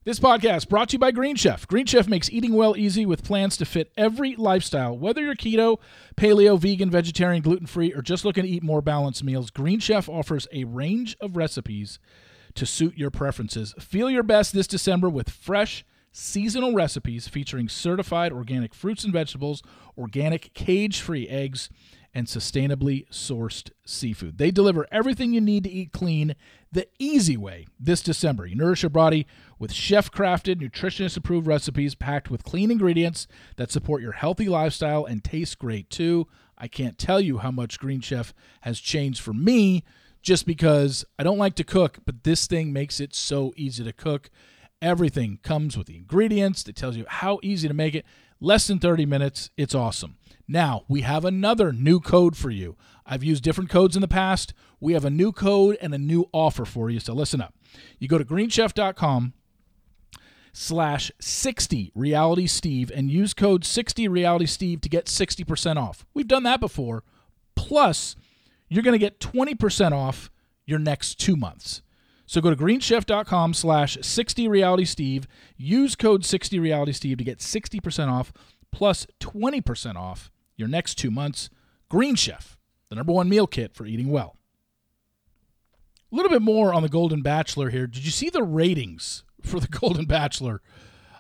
This 0.04 0.20
podcast 0.20 0.68
brought 0.68 0.90
to 0.90 0.94
you 0.94 0.98
by 0.98 1.12
Green 1.12 1.34
Chef. 1.34 1.66
Green 1.66 1.86
Chef 1.86 2.06
makes 2.06 2.30
eating 2.30 2.52
well 2.52 2.76
easy 2.76 3.06
with 3.06 3.24
plans 3.24 3.56
to 3.56 3.64
fit 3.64 3.90
every 3.96 4.36
lifestyle. 4.36 4.96
Whether 4.98 5.22
you're 5.22 5.34
keto, 5.34 5.78
paleo, 6.14 6.58
vegan, 6.58 6.90
vegetarian, 6.90 7.42
gluten 7.42 7.66
free, 7.66 7.90
or 7.94 8.02
just 8.02 8.22
looking 8.24 8.44
to 8.44 8.50
eat 8.50 8.62
more 8.62 8.82
balanced 8.82 9.24
meals, 9.24 9.50
Green 9.50 9.80
Chef 9.80 10.06
offers 10.08 10.46
a 10.52 10.64
range 10.64 11.16
of 11.20 11.38
recipes 11.38 11.98
to 12.54 12.66
suit 12.66 12.96
your 12.96 13.10
preferences. 13.10 13.74
Feel 13.78 14.10
your 14.10 14.22
best 14.22 14.52
this 14.52 14.66
December 14.66 15.08
with 15.08 15.30
fresh, 15.30 15.84
seasonal 16.12 16.74
recipes 16.74 17.28
featuring 17.28 17.68
certified 17.68 18.32
organic 18.32 18.74
fruits 18.74 19.04
and 19.04 19.12
vegetables, 19.12 19.62
organic 19.98 20.54
cage 20.54 21.00
free 21.00 21.28
eggs, 21.28 21.68
and 22.14 22.28
sustainably 22.28 23.08
sourced 23.08 23.70
seafood. 23.84 24.38
They 24.38 24.52
deliver 24.52 24.86
everything 24.92 25.32
you 25.32 25.40
need 25.40 25.64
to 25.64 25.70
eat 25.70 25.92
clean 25.92 26.36
the 26.70 26.86
easy 26.98 27.36
way 27.36 27.66
this 27.78 28.02
December. 28.02 28.46
You 28.46 28.54
nourish 28.54 28.84
your 28.84 28.90
body 28.90 29.26
with 29.58 29.72
chef 29.72 30.12
crafted, 30.12 30.60
nutritionist 30.60 31.16
approved 31.16 31.48
recipes 31.48 31.96
packed 31.96 32.30
with 32.30 32.44
clean 32.44 32.70
ingredients 32.70 33.26
that 33.56 33.72
support 33.72 34.00
your 34.00 34.12
healthy 34.12 34.48
lifestyle 34.48 35.04
and 35.04 35.24
taste 35.24 35.58
great 35.58 35.90
too. 35.90 36.28
I 36.56 36.68
can't 36.68 36.98
tell 36.98 37.20
you 37.20 37.38
how 37.38 37.50
much 37.50 37.80
Green 37.80 38.00
Chef 38.00 38.32
has 38.60 38.78
changed 38.78 39.20
for 39.20 39.34
me 39.34 39.82
just 40.24 40.46
because 40.46 41.04
I 41.18 41.22
don't 41.22 41.38
like 41.38 41.54
to 41.56 41.64
cook, 41.64 41.98
but 42.04 42.24
this 42.24 42.46
thing 42.46 42.72
makes 42.72 42.98
it 42.98 43.14
so 43.14 43.52
easy 43.56 43.84
to 43.84 43.92
cook. 43.92 44.30
Everything 44.80 45.38
comes 45.42 45.76
with 45.76 45.86
the 45.86 45.96
ingredients, 45.96 46.66
it 46.66 46.74
tells 46.74 46.96
you 46.96 47.04
how 47.06 47.38
easy 47.42 47.68
to 47.68 47.74
make 47.74 47.94
it. 47.94 48.04
Less 48.40 48.66
than 48.66 48.78
30 48.78 49.06
minutes. 49.06 49.50
It's 49.56 49.74
awesome. 49.74 50.16
Now, 50.48 50.84
we 50.88 51.02
have 51.02 51.24
another 51.24 51.72
new 51.72 52.00
code 52.00 52.36
for 52.36 52.50
you. 52.50 52.76
I've 53.06 53.22
used 53.22 53.44
different 53.44 53.70
codes 53.70 53.96
in 53.96 54.02
the 54.02 54.08
past. 54.08 54.52
We 54.80 54.94
have 54.94 55.04
a 55.04 55.10
new 55.10 55.30
code 55.30 55.78
and 55.80 55.94
a 55.94 55.98
new 55.98 56.28
offer 56.32 56.64
for 56.64 56.90
you, 56.90 57.00
so 57.00 57.14
listen 57.14 57.40
up. 57.40 57.54
You 57.98 58.08
go 58.08 58.18
to 58.18 58.24
greenchef.com 58.24 59.34
slash 60.52 61.10
60 61.20 61.90
reality 61.96 62.46
steve 62.46 62.90
and 62.94 63.10
use 63.10 63.34
code 63.34 63.64
60 63.64 64.06
reality 64.06 64.46
steve 64.46 64.80
to 64.82 64.88
get 64.88 65.06
60% 65.06 65.76
off 65.76 66.06
we've 66.14 66.28
done 66.28 66.44
that 66.44 66.60
before 66.60 67.02
plus 67.56 68.14
you're 68.74 68.82
going 68.82 68.92
to 68.92 68.98
get 68.98 69.20
20% 69.20 69.92
off 69.92 70.30
your 70.66 70.78
next 70.78 71.18
two 71.20 71.36
months 71.36 71.82
so 72.26 72.40
go 72.40 72.50
to 72.50 72.56
greenchef.com 72.56 73.54
slash 73.54 73.98
60 74.00 74.48
reality 74.48 74.84
steve 74.84 75.26
use 75.56 75.94
code 75.94 76.24
60 76.24 76.58
reality 76.58 76.92
steve 76.92 77.18
to 77.18 77.24
get 77.24 77.38
60% 77.38 78.10
off 78.10 78.32
plus 78.74 79.06
20% 79.20 79.96
off 79.96 80.30
your 80.56 80.68
next 80.68 80.96
two 80.96 81.10
months. 81.10 81.48
Green 81.88 82.14
Chef, 82.14 82.58
the 82.88 82.96
number 82.96 83.12
one 83.12 83.28
meal 83.28 83.46
kit 83.46 83.74
for 83.74 83.86
eating 83.86 84.08
well. 84.08 84.36
A 86.12 86.16
little 86.16 86.30
bit 86.30 86.42
more 86.42 86.72
on 86.72 86.82
the 86.82 86.88
Golden 86.88 87.22
Bachelor 87.22 87.70
here. 87.70 87.86
Did 87.86 88.04
you 88.04 88.10
see 88.10 88.30
the 88.30 88.42
ratings 88.42 89.24
for 89.42 89.60
the 89.60 89.68
Golden 89.80 90.06
Bachelor 90.06 90.60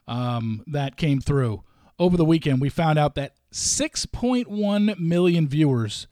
um, 0.06 0.62
that 0.66 0.96
came 0.96 1.20
through 1.20 1.62
over 1.98 2.16
the 2.16 2.24
weekend? 2.24 2.60
We 2.60 2.68
found 2.68 2.98
out 2.98 3.14
that 3.14 3.34
6.1 3.52 4.98
million 4.98 5.48
viewers 5.48 6.06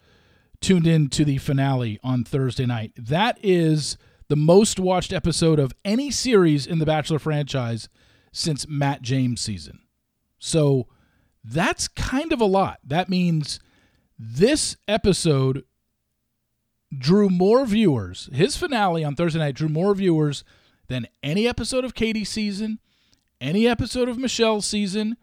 tuned 0.63 0.87
in 0.87 1.09
to 1.11 1.25
the 1.25 1.39
finale 1.39 1.99
on 2.03 2.25
Thursday 2.25 2.67
night. 2.67 2.93
That 2.97 3.39
is 3.43 3.99
the 4.29 4.37
most 4.37 4.81
watched 4.81 5.13
episode 5.13 5.59
of 5.59 5.75
any 5.85 6.11
series 6.11 6.67
in 6.67 6.79
the 6.79 6.87
Bachelor 6.87 7.19
franchise 7.19 7.89
since 8.33 8.67
Matt 8.67 9.03
James 9.03 9.41
season. 9.41 9.81
So 10.39 10.87
that's 11.45 11.89
kind 11.89 12.33
of 12.33 12.41
a 12.41 12.47
lot. 12.47 12.79
That 12.85 13.09
means 13.09 13.61
this 14.19 14.77
episode 14.89 15.65
drew 16.97 17.29
more 17.29 17.67
viewers. 17.67 18.31
His 18.33 18.57
finale 18.57 19.05
on 19.05 19.17
Thursday 19.17 19.41
night 19.41 19.55
drew 19.55 19.69
more 19.69 19.95
viewers 19.95 20.45
than 20.89 21.09
any 21.23 21.49
episode 21.49 21.85
of 21.85 21.95
Katie's 21.95 22.29
season, 22.29 22.79
any 23.41 23.67
episode 23.67 24.09
of 24.09 24.19
Michelle's 24.19 24.67
season, 24.67 25.17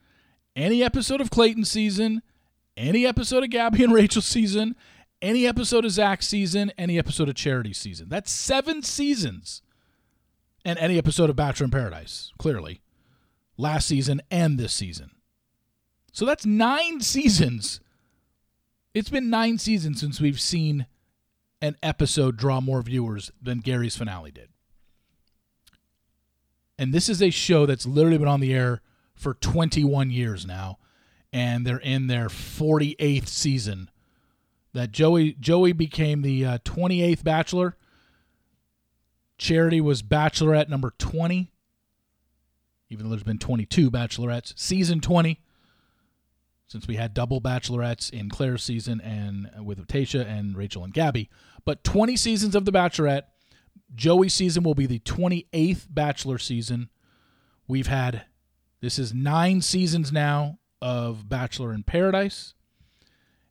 any 0.55 0.83
episode 0.83 1.21
of 1.21 1.29
Clayton's 1.29 1.71
season, 1.71 2.21
any 2.75 3.05
episode 3.05 3.43
of 3.43 3.49
Gabby 3.49 3.83
and 3.83 3.93
Rachel's 3.95 4.25
season, 4.25 4.75
any 5.21 5.45
episode 5.47 5.85
of 5.85 5.91
Zach's 5.91 6.27
season, 6.27 6.71
any 6.77 6.97
episode 6.97 7.29
of 7.29 7.35
Charity 7.35 7.73
season. 7.73 8.09
That's 8.09 8.31
seven 8.31 8.81
seasons. 8.81 9.61
And 10.65 10.77
any 10.77 10.97
episode 10.97 11.29
of 11.29 11.35
Bachelor 11.35 11.65
in 11.65 11.71
Paradise, 11.71 12.31
clearly. 12.37 12.81
Last 13.57 13.87
season 13.87 14.21
and 14.29 14.57
this 14.57 14.73
season. 14.73 15.11
So 16.11 16.25
that's 16.25 16.45
nine 16.45 17.01
seasons. 17.01 17.79
It's 18.93 19.09
been 19.09 19.29
nine 19.29 19.57
seasons 19.57 19.99
since 19.99 20.19
we've 20.19 20.39
seen 20.39 20.85
an 21.61 21.75
episode 21.83 22.37
draw 22.37 22.61
more 22.61 22.81
viewers 22.81 23.31
than 23.41 23.59
Gary's 23.59 23.95
finale 23.95 24.31
did. 24.31 24.49
And 26.77 26.93
this 26.93 27.09
is 27.09 27.21
a 27.21 27.29
show 27.29 27.65
that's 27.65 27.85
literally 27.85 28.17
been 28.17 28.27
on 28.27 28.39
the 28.39 28.53
air 28.53 28.81
for 29.13 29.33
21 29.33 30.11
years 30.11 30.45
now, 30.45 30.77
and 31.33 31.67
they're 31.67 31.77
in 31.77 32.07
their 32.07 32.29
48th 32.29 33.27
season. 33.27 33.89
That 34.73 34.91
Joey 34.91 35.33
Joey 35.39 35.73
became 35.73 36.21
the 36.21 36.45
uh, 36.45 36.57
28th 36.59 37.23
Bachelor. 37.23 37.75
Charity 39.37 39.81
was 39.81 40.03
Bachelorette 40.03 40.69
number 40.69 40.93
20, 40.97 41.51
even 42.89 43.05
though 43.05 43.09
there's 43.09 43.23
been 43.23 43.39
22 43.39 43.89
Bachelorettes. 43.89 44.53
Season 44.57 44.99
20 44.99 45.39
since 46.69 46.87
we 46.87 46.95
had 46.95 47.15
double 47.15 47.41
bachelorettes 47.41 48.11
in 48.11 48.29
Claire's 48.29 48.63
season 48.63 49.01
and 49.01 49.49
with 49.65 49.85
Tayshia 49.87 50.25
and 50.25 50.55
Rachel 50.55 50.83
and 50.83 50.93
Gabby. 50.93 51.27
But 51.65 51.83
20 51.83 52.15
seasons 52.15 52.55
of 52.55 52.65
The 52.65 52.71
Bachelorette. 52.71 53.23
Joey's 53.95 54.35
season 54.35 54.63
will 54.63 54.75
be 54.75 54.85
the 54.85 54.99
28th 54.99 55.87
Bachelor 55.89 56.37
season. 56.37 56.89
We've 57.67 57.87
had, 57.87 58.25
this 58.81 58.99
is 58.99 59.15
nine 59.15 59.61
seasons 59.61 60.11
now 60.11 60.59
of 60.79 61.27
Bachelor 61.27 61.73
in 61.73 61.81
Paradise. 61.81 62.53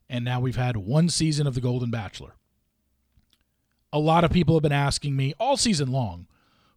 And 0.09 0.25
now 0.25 0.39
we've 0.39 0.55
had 0.55 0.77
one 0.77 1.09
season 1.09 1.45
of 1.45 1.53
The 1.53 1.61
Golden 1.61 1.91
Bachelor. 1.91 2.33
A 3.93 3.99
lot 3.99 4.23
of 4.23 4.31
people 4.31 4.55
have 4.55 4.63
been 4.63 4.71
asking 4.71 5.15
me 5.15 5.33
all 5.39 5.57
season 5.57 5.91
long 5.91 6.27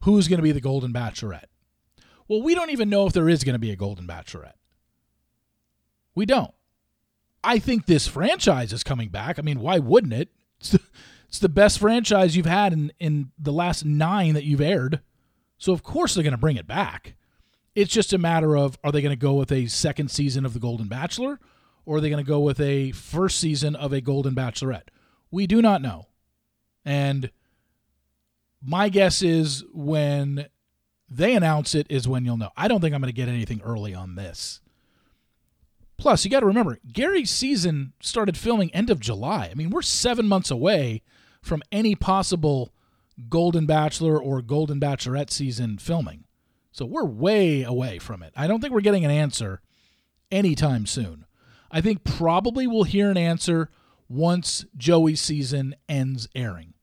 who's 0.03 0.29
going 0.29 0.39
to 0.39 0.43
be 0.43 0.53
the 0.53 0.61
Golden 0.61 0.93
Bachelorette. 0.93 1.47
Well, 2.29 2.43
we 2.43 2.55
don't 2.55 2.71
even 2.71 2.89
know 2.89 3.07
if 3.07 3.13
there 3.13 3.29
is 3.29 3.45
going 3.45 3.55
to 3.55 3.59
be 3.59 3.71
a 3.71 3.77
Golden 3.77 4.07
Bachelorette. 4.07 4.55
We 6.15 6.27
don't. 6.27 6.53
I 7.45 7.59
think 7.59 7.87
this 7.87 8.07
franchise 8.07 8.73
is 8.73 8.85
coming 8.85 9.09
back. 9.09 9.39
I 9.39 9.43
mean, 9.43 9.61
why 9.61 9.79
wouldn't 9.79 10.13
it? 10.13 10.29
It's 10.61 10.71
the, 10.71 10.81
it's 11.29 11.39
the 11.39 11.49
best 11.49 11.79
franchise 11.79 12.37
you've 12.37 12.47
had 12.47 12.73
in, 12.73 12.93
in 13.01 13.33
the 13.39 13.53
last 13.53 13.85
nine 13.85 14.35
that 14.35 14.45
you've 14.45 14.61
aired. 14.61 15.01
So, 15.59 15.73
of 15.73 15.83
course, 15.83 16.15
they're 16.15 16.23
going 16.23 16.33
to 16.33 16.39
bring 16.39 16.57
it 16.57 16.67
back. 16.67 17.15
It's 17.75 17.93
just 17.93 18.13
a 18.13 18.19
matter 18.19 18.57
of 18.57 18.79
are 18.85 18.93
they 18.93 19.01
going 19.01 19.11
to 19.11 19.17
go 19.17 19.35
with 19.35 19.51
a 19.51 19.67
second 19.67 20.11
season 20.11 20.45
of 20.45 20.53
The 20.53 20.61
Golden 20.61 20.89
Bachelor 20.89 21.41
or 21.85 21.97
are 21.97 22.01
they 22.01 22.11
going 22.11 22.25
to 22.25 22.29
go 22.29 22.41
with 22.41 22.61
a 22.61 22.93
first 22.93 23.39
season 23.39 23.75
of 23.77 23.93
a 23.93 24.01
Golden 24.01 24.35
Bachelorette? 24.35 24.89
We 25.31 25.47
do 25.47 25.63
not 25.63 25.83
know. 25.83 26.09
And 26.85 27.31
my 28.63 28.89
guess 28.89 29.23
is 29.23 29.65
when 29.73 30.47
they 31.09 31.35
announce 31.35 31.75
it 31.75 31.87
is 31.91 32.09
when 32.09 32.25
you'll 32.25 32.37
know. 32.37 32.51
I 32.57 32.69
don't 32.69 32.81
think 32.81 32.95
I'm 32.95 33.01
going 33.01 33.13
to 33.13 33.17
get 33.17 33.29
anything 33.29 33.61
early 33.63 33.95
on 33.95 34.15
this. 34.15 34.61
Plus, 35.97 36.25
you 36.25 36.31
got 36.31 36.41
to 36.41 36.47
remember, 36.47 36.79
Gary's 36.91 37.31
season 37.31 37.93
started 38.01 38.37
filming 38.37 38.75
end 38.75 38.91
of 38.91 38.99
July. 38.99 39.49
I 39.51 39.55
mean, 39.55 39.71
we're 39.71 39.83
seven 39.83 40.27
months 40.27 40.51
away 40.51 41.03
from 41.43 41.63
any 41.71 41.95
possible 41.95 42.73
Golden 43.29 43.67
Bachelor 43.67 44.21
or 44.21 44.43
Golden 44.43 44.81
Bachelorette 44.81 45.31
season 45.31 45.79
filming. 45.79 46.25
So 46.73 46.87
we're 46.87 47.05
way 47.05 47.63
away 47.63 47.99
from 47.99 48.23
it. 48.23 48.33
I 48.37 48.47
don't 48.47 48.61
think 48.61 48.73
we're 48.73 48.81
getting 48.81 49.05
an 49.05 49.11
answer 49.11 49.61
anytime 50.31 50.87
soon. 50.87 51.27
I 51.73 51.81
think 51.81 52.05
probably 52.05 52.67
we'll 52.67 52.85
hear 52.85 53.11
an 53.11 53.17
answer 53.17 53.71
once 54.09 54.67
Joey's 54.77 55.23
season 55.23 55.75
ends 55.89 56.29
airing. 56.35 56.75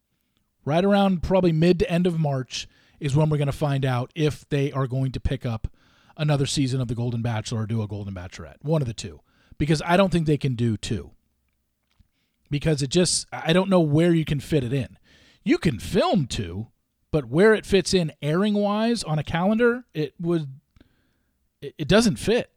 Right 0.65 0.83
around 0.83 1.21
probably 1.21 1.51
mid 1.51 1.79
to 1.79 1.89
end 1.89 2.07
of 2.07 2.19
March 2.19 2.67
is 2.99 3.15
when 3.15 3.29
we're 3.29 3.37
going 3.37 3.45
to 3.45 3.51
find 3.53 3.85
out 3.85 4.11
if 4.15 4.49
they 4.49 4.71
are 4.71 4.87
going 4.87 5.11
to 5.11 5.19
pick 5.19 5.45
up 5.45 5.67
another 6.17 6.47
season 6.47 6.81
of 6.81 6.87
The 6.87 6.95
Golden 6.95 7.21
Bachelor 7.21 7.61
or 7.61 7.65
do 7.67 7.81
a 7.81 7.87
Golden 7.87 8.13
Bachelorette. 8.13 8.57
One 8.61 8.81
of 8.81 8.87
the 8.87 8.93
two. 8.93 9.21
Because 9.57 9.81
I 9.85 9.95
don't 9.95 10.11
think 10.11 10.25
they 10.25 10.37
can 10.37 10.55
do 10.55 10.75
two. 10.75 11.11
Because 12.49 12.81
it 12.81 12.89
just, 12.89 13.27
I 13.31 13.53
don't 13.53 13.69
know 13.69 13.79
where 13.79 14.13
you 14.13 14.25
can 14.25 14.39
fit 14.39 14.63
it 14.63 14.73
in. 14.73 14.97
You 15.43 15.57
can 15.57 15.79
film 15.79 16.25
two, 16.25 16.67
but 17.11 17.25
where 17.25 17.53
it 17.53 17.65
fits 17.65 17.93
in 17.93 18.11
airing 18.21 18.55
wise 18.55 19.03
on 19.03 19.19
a 19.19 19.23
calendar, 19.23 19.85
it 19.93 20.13
would, 20.19 20.47
it 21.61 21.87
doesn't 21.87 22.17
fit. 22.17 22.51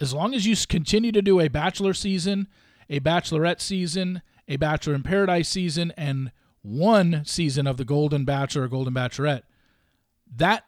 As 0.00 0.14
long 0.14 0.34
as 0.34 0.46
you 0.46 0.56
continue 0.68 1.12
to 1.12 1.22
do 1.22 1.40
a 1.40 1.48
Bachelor 1.48 1.92
season, 1.92 2.48
a 2.88 3.00
Bachelorette 3.00 3.60
season, 3.60 4.22
a 4.48 4.56
Bachelor 4.56 4.94
in 4.94 5.02
Paradise 5.02 5.48
season, 5.48 5.92
and 5.96 6.32
one 6.62 7.22
season 7.24 7.66
of 7.66 7.76
the 7.76 7.84
Golden 7.84 8.24
Bachelor 8.24 8.64
or 8.64 8.68
Golden 8.68 8.94
Bachelorette, 8.94 9.42
that 10.34 10.64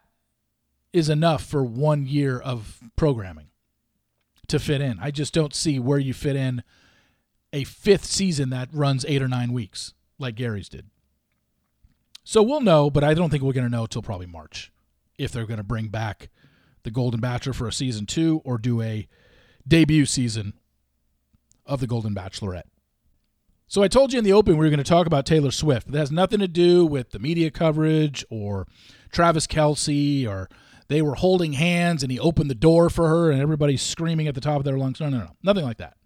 is 0.93 1.09
enough 1.09 1.45
for 1.45 1.65
one 1.65 2.07
year 2.07 2.39
of 2.39 2.81
programming 2.97 3.49
to 4.49 4.59
fit 4.59 4.81
in. 4.81 4.99
I 5.01 5.11
just 5.11 5.33
don't 5.33 5.55
see 5.55 5.79
where 5.79 5.99
you 5.99 6.13
fit 6.13 6.37
in 6.37 6.63
a 7.53 7.65
fifth 7.65 8.05
season 8.05 8.51
that 8.51 8.69
runs 8.73 9.05
eight 9.07 9.23
or 9.23 9.29
nine 9.29 9.53
weeks 9.53 9.95
like 10.19 10.35
Gary's 10.35 10.69
did. 10.69 10.87
So 12.25 12.43
we'll 12.43 12.61
know, 12.61 12.91
but 12.91 13.03
I 13.03 13.15
don't 13.15 13.31
think 13.31 13.43
we're 13.43 13.53
going 13.53 13.67
to 13.67 13.73
know 13.73 13.83
until 13.83 14.03
probably 14.03 14.27
March 14.27 14.71
if 15.19 15.33
they're 15.33 15.47
going 15.47 15.59
to 15.59 15.65
bring 15.65 15.89
back 15.89 16.29
the 16.83 16.91
Golden 16.91 17.21
Bachelor 17.21 17.53
for 17.53 17.67
a 17.67 17.73
season 17.73 18.07
two 18.07 18.41
or 18.45 18.59
do 18.59 18.81
a 18.81 19.09
debut 19.67 20.07
season 20.07 20.55
of 21.67 21.81
the 21.81 21.87
Golden 21.87 22.15
Bachelorette. 22.15 22.65
So 23.67 23.83
I 23.83 23.89
told 23.89 24.13
you 24.13 24.19
in 24.19 24.25
the 24.25 24.35
open 24.35 24.59
we 24.59 24.65
were 24.65 24.71
going 24.71 24.79
to 24.79 24.85
talk 24.85 25.07
about 25.07 25.25
Taylor 25.25 25.51
Swift, 25.51 25.87
but 25.87 25.95
that 25.95 26.01
has 26.01 26.13
nothing 26.13 26.41
to 26.41 26.49
do 26.49 26.85
with 26.85 27.11
the 27.11 27.19
media 27.19 27.51
coverage 27.51 28.25
or 28.29 28.67
Travis 29.11 29.47
Kelce 29.47 30.29
or 30.29 30.51
they 30.89 31.01
were 31.01 31.15
holding 31.15 31.55
hands 31.55 32.03
and 32.03 32.13
he 32.13 32.21
opened 32.21 32.51
the 32.51 32.55
door 32.55 32.91
for 32.91 33.09
her 33.09 33.31
and 33.31 33.41
everybody's 33.41 33.81
screaming 33.81 34.29
at 34.29 34.35
the 34.35 34.43
top 34.43 34.59
of 34.59 34.65
their 34.65 34.77
lungs. 34.77 35.01
No, 35.01 35.09
no, 35.09 35.19
no, 35.21 35.37
nothing 35.43 35.65
like 35.65 35.79
that. 35.79 35.97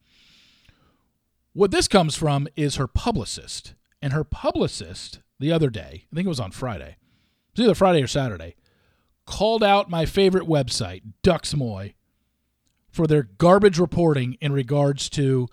What 1.55 1.71
this 1.71 1.89
comes 1.89 2.15
from 2.15 2.47
is 2.55 2.77
her 2.77 2.87
publicist. 2.87 3.75
And 4.01 4.13
her 4.13 4.25
publicist 4.25 5.21
the 5.41 5.51
other 5.51 5.71
day, 5.71 6.07
I 6.13 6.15
think 6.15 6.27
it 6.27 6.29
was 6.29 6.39
on 6.39 6.53
Friday, 6.53 6.97
it 7.49 7.59
was 7.59 7.65
either 7.65 7.75
Friday 7.75 8.03
or 8.03 8.07
Saturday, 8.07 8.55
called 9.25 9.65
out 9.65 9.91
my 9.91 10.07
favorite 10.07 10.47
website, 10.47 11.03
Duxmoy, 11.25 11.95
for 12.97 13.07
their 13.07 13.25
garbage 13.25 13.79
reporting 13.79 14.39
in 14.41 14.53
regards 14.53 15.11
to 15.11 15.47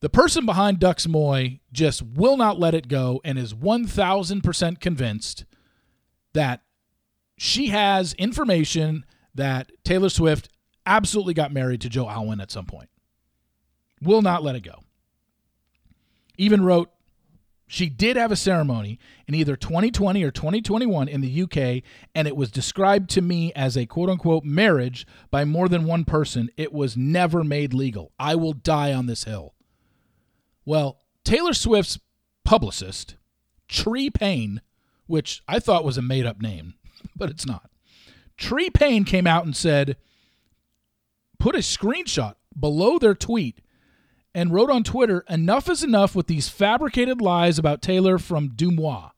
the 0.00 0.10
person 0.10 0.44
behind 0.44 0.80
Duxmoy 0.80 1.60
just 1.72 2.02
will 2.02 2.36
not 2.36 2.58
let 2.58 2.74
it 2.74 2.88
go 2.88 3.20
and 3.24 3.38
is 3.38 3.54
1000% 3.54 4.80
convinced 4.80 5.44
that 6.32 6.62
she 7.38 7.68
has 7.68 8.14
information 8.14 9.06
that 9.32 9.70
Taylor 9.84 10.08
Swift 10.08 10.48
absolutely 10.84 11.34
got 11.34 11.52
married 11.52 11.80
to 11.82 11.88
Joe 11.88 12.08
Alwyn 12.08 12.40
at 12.40 12.50
some 12.50 12.66
point. 12.66 12.90
Will 14.02 14.22
not 14.22 14.42
let 14.42 14.56
it 14.56 14.64
go. 14.64 14.80
Even 16.36 16.64
wrote 16.64 16.90
she 17.66 17.88
did 17.88 18.16
have 18.16 18.30
a 18.30 18.36
ceremony 18.36 18.98
in 19.26 19.34
either 19.34 19.56
2020 19.56 20.22
or 20.22 20.30
2021 20.30 21.08
in 21.08 21.20
the 21.20 21.42
UK, 21.42 21.82
and 22.14 22.28
it 22.28 22.36
was 22.36 22.50
described 22.50 23.10
to 23.10 23.20
me 23.20 23.52
as 23.54 23.76
a 23.76 23.86
quote 23.86 24.08
unquote 24.08 24.44
marriage 24.44 25.06
by 25.30 25.44
more 25.44 25.68
than 25.68 25.84
one 25.84 26.04
person. 26.04 26.48
It 26.56 26.72
was 26.72 26.96
never 26.96 27.42
made 27.42 27.74
legal. 27.74 28.12
I 28.18 28.36
will 28.36 28.52
die 28.52 28.92
on 28.92 29.06
this 29.06 29.24
hill. 29.24 29.54
Well, 30.64 31.00
Taylor 31.24 31.54
Swift's 31.54 31.98
publicist, 32.44 33.16
Tree 33.68 34.10
Paine, 34.10 34.60
which 35.06 35.42
I 35.48 35.58
thought 35.58 35.84
was 35.84 35.98
a 35.98 36.02
made 36.02 36.26
up 36.26 36.40
name, 36.40 36.74
but 37.16 37.30
it's 37.30 37.46
not. 37.46 37.68
Tree 38.36 38.70
Paine 38.70 39.04
came 39.04 39.26
out 39.26 39.44
and 39.44 39.56
said, 39.56 39.96
put 41.38 41.54
a 41.54 41.58
screenshot 41.58 42.34
below 42.58 42.98
their 42.98 43.14
tweet 43.14 43.60
and 44.36 44.52
wrote 44.52 44.68
on 44.68 44.84
Twitter, 44.84 45.24
Enough 45.30 45.70
is 45.70 45.82
enough 45.82 46.14
with 46.14 46.26
these 46.26 46.50
fabricated 46.50 47.22
lies 47.22 47.58
about 47.58 47.80
Taylor 47.80 48.18
from 48.18 48.48
Deux 48.48 48.70
Moi. 48.70 49.08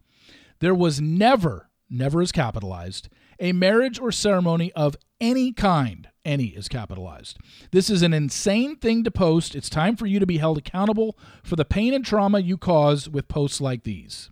There 0.60 0.76
was 0.76 1.00
never, 1.00 1.68
never 1.90 2.22
is 2.22 2.30
capitalized, 2.30 3.08
a 3.40 3.50
marriage 3.50 3.98
or 3.98 4.12
ceremony 4.12 4.72
of 4.74 4.96
any 5.20 5.52
kind. 5.52 6.08
Any 6.24 6.48
is 6.48 6.68
capitalized. 6.68 7.36
This 7.72 7.90
is 7.90 8.02
an 8.02 8.12
insane 8.14 8.76
thing 8.76 9.02
to 9.02 9.10
post. 9.10 9.56
It's 9.56 9.68
time 9.68 9.96
for 9.96 10.06
you 10.06 10.20
to 10.20 10.26
be 10.26 10.38
held 10.38 10.56
accountable 10.56 11.18
for 11.42 11.56
the 11.56 11.64
pain 11.64 11.94
and 11.94 12.04
trauma 12.04 12.38
you 12.38 12.56
cause 12.56 13.08
with 13.08 13.26
posts 13.26 13.60
like 13.60 13.82
these. 13.82 14.30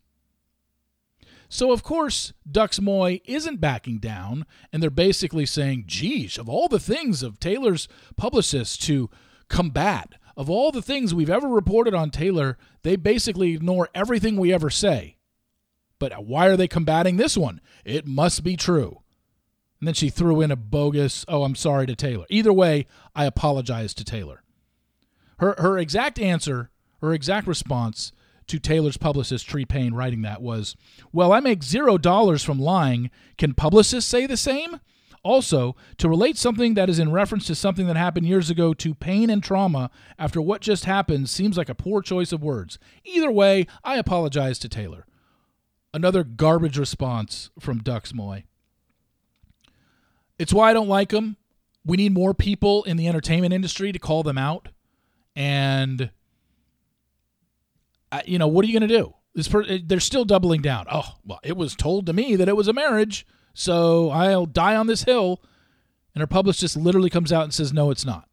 So, 1.48 1.72
of 1.72 1.82
course, 1.82 2.32
Dux 2.48 2.80
Moy 2.80 3.20
isn't 3.24 3.60
backing 3.60 3.98
down, 3.98 4.46
and 4.72 4.80
they're 4.80 4.90
basically 4.90 5.46
saying, 5.46 5.84
geez, 5.88 6.38
of 6.38 6.48
all 6.48 6.68
the 6.68 6.78
things 6.78 7.24
of 7.24 7.40
Taylor's 7.40 7.88
publicists 8.16 8.76
to 8.86 9.10
combat, 9.48 10.14
of 10.36 10.50
all 10.50 10.70
the 10.70 10.82
things 10.82 11.14
we've 11.14 11.30
ever 11.30 11.48
reported 11.48 11.94
on 11.94 12.10
Taylor, 12.10 12.58
they 12.82 12.96
basically 12.96 13.54
ignore 13.54 13.88
everything 13.94 14.36
we 14.36 14.52
ever 14.52 14.70
say. 14.70 15.16
But 15.98 16.26
why 16.26 16.46
are 16.46 16.56
they 16.56 16.68
combating 16.68 17.16
this 17.16 17.36
one? 17.36 17.60
It 17.84 18.06
must 18.06 18.44
be 18.44 18.56
true. 18.56 19.02
And 19.80 19.86
then 19.86 19.94
she 19.94 20.10
threw 20.10 20.40
in 20.40 20.50
a 20.50 20.56
bogus, 20.56 21.24
oh, 21.28 21.42
I'm 21.42 21.54
sorry 21.54 21.86
to 21.86 21.96
Taylor. 21.96 22.26
Either 22.28 22.52
way, 22.52 22.86
I 23.14 23.24
apologize 23.24 23.94
to 23.94 24.04
Taylor. 24.04 24.42
Her, 25.38 25.54
her 25.58 25.78
exact 25.78 26.18
answer, 26.18 26.70
her 27.00 27.12
exact 27.12 27.46
response 27.46 28.12
to 28.46 28.58
Taylor's 28.58 28.96
publicist, 28.96 29.46
Tree 29.48 29.64
Paine, 29.64 29.92
writing 29.92 30.22
that 30.22 30.40
was, 30.40 30.76
Well, 31.12 31.32
I 31.32 31.40
make 31.40 31.62
zero 31.62 31.98
dollars 31.98 32.42
from 32.42 32.58
lying. 32.58 33.10
Can 33.36 33.54
publicists 33.54 34.10
say 34.10 34.26
the 34.26 34.36
same? 34.36 34.80
Also, 35.26 35.74
to 35.98 36.08
relate 36.08 36.36
something 36.36 36.74
that 36.74 36.88
is 36.88 37.00
in 37.00 37.10
reference 37.10 37.48
to 37.48 37.56
something 37.56 37.88
that 37.88 37.96
happened 37.96 38.28
years 38.28 38.48
ago 38.48 38.72
to 38.72 38.94
pain 38.94 39.28
and 39.28 39.42
trauma 39.42 39.90
after 40.20 40.40
what 40.40 40.60
just 40.60 40.84
happened 40.84 41.28
seems 41.28 41.58
like 41.58 41.68
a 41.68 41.74
poor 41.74 42.00
choice 42.00 42.30
of 42.30 42.44
words. 42.44 42.78
Either 43.04 43.28
way, 43.28 43.66
I 43.82 43.96
apologize 43.96 44.56
to 44.60 44.68
Taylor. 44.68 45.04
Another 45.92 46.22
garbage 46.22 46.78
response 46.78 47.50
from 47.58 47.78
Dux 47.78 48.14
Moy. 48.14 48.44
It's 50.38 50.52
why 50.52 50.70
I 50.70 50.72
don't 50.72 50.86
like 50.86 51.08
them. 51.08 51.36
We 51.84 51.96
need 51.96 52.14
more 52.14 52.32
people 52.32 52.84
in 52.84 52.96
the 52.96 53.08
entertainment 53.08 53.52
industry 53.52 53.90
to 53.90 53.98
call 53.98 54.22
them 54.22 54.38
out. 54.38 54.68
And, 55.34 56.10
you 58.26 58.38
know, 58.38 58.46
what 58.46 58.64
are 58.64 58.68
you 58.68 58.78
going 58.78 58.88
to 58.88 58.96
do? 58.96 59.14
This 59.34 59.48
per- 59.48 59.64
eh, 59.64 59.80
they're 59.84 59.98
still 59.98 60.24
doubling 60.24 60.62
down. 60.62 60.86
Oh, 60.88 61.16
well, 61.24 61.40
it 61.42 61.56
was 61.56 61.74
told 61.74 62.06
to 62.06 62.12
me 62.12 62.36
that 62.36 62.48
it 62.48 62.56
was 62.56 62.68
a 62.68 62.72
marriage. 62.72 63.26
So 63.56 64.10
I'll 64.10 64.44
die 64.44 64.76
on 64.76 64.86
this 64.86 65.04
hill. 65.04 65.40
And 66.14 66.20
her 66.20 66.26
publicist 66.26 66.60
just 66.60 66.76
literally 66.76 67.08
comes 67.08 67.32
out 67.32 67.44
and 67.44 67.54
says, 67.54 67.72
no, 67.72 67.90
it's 67.90 68.04
not. 68.04 68.28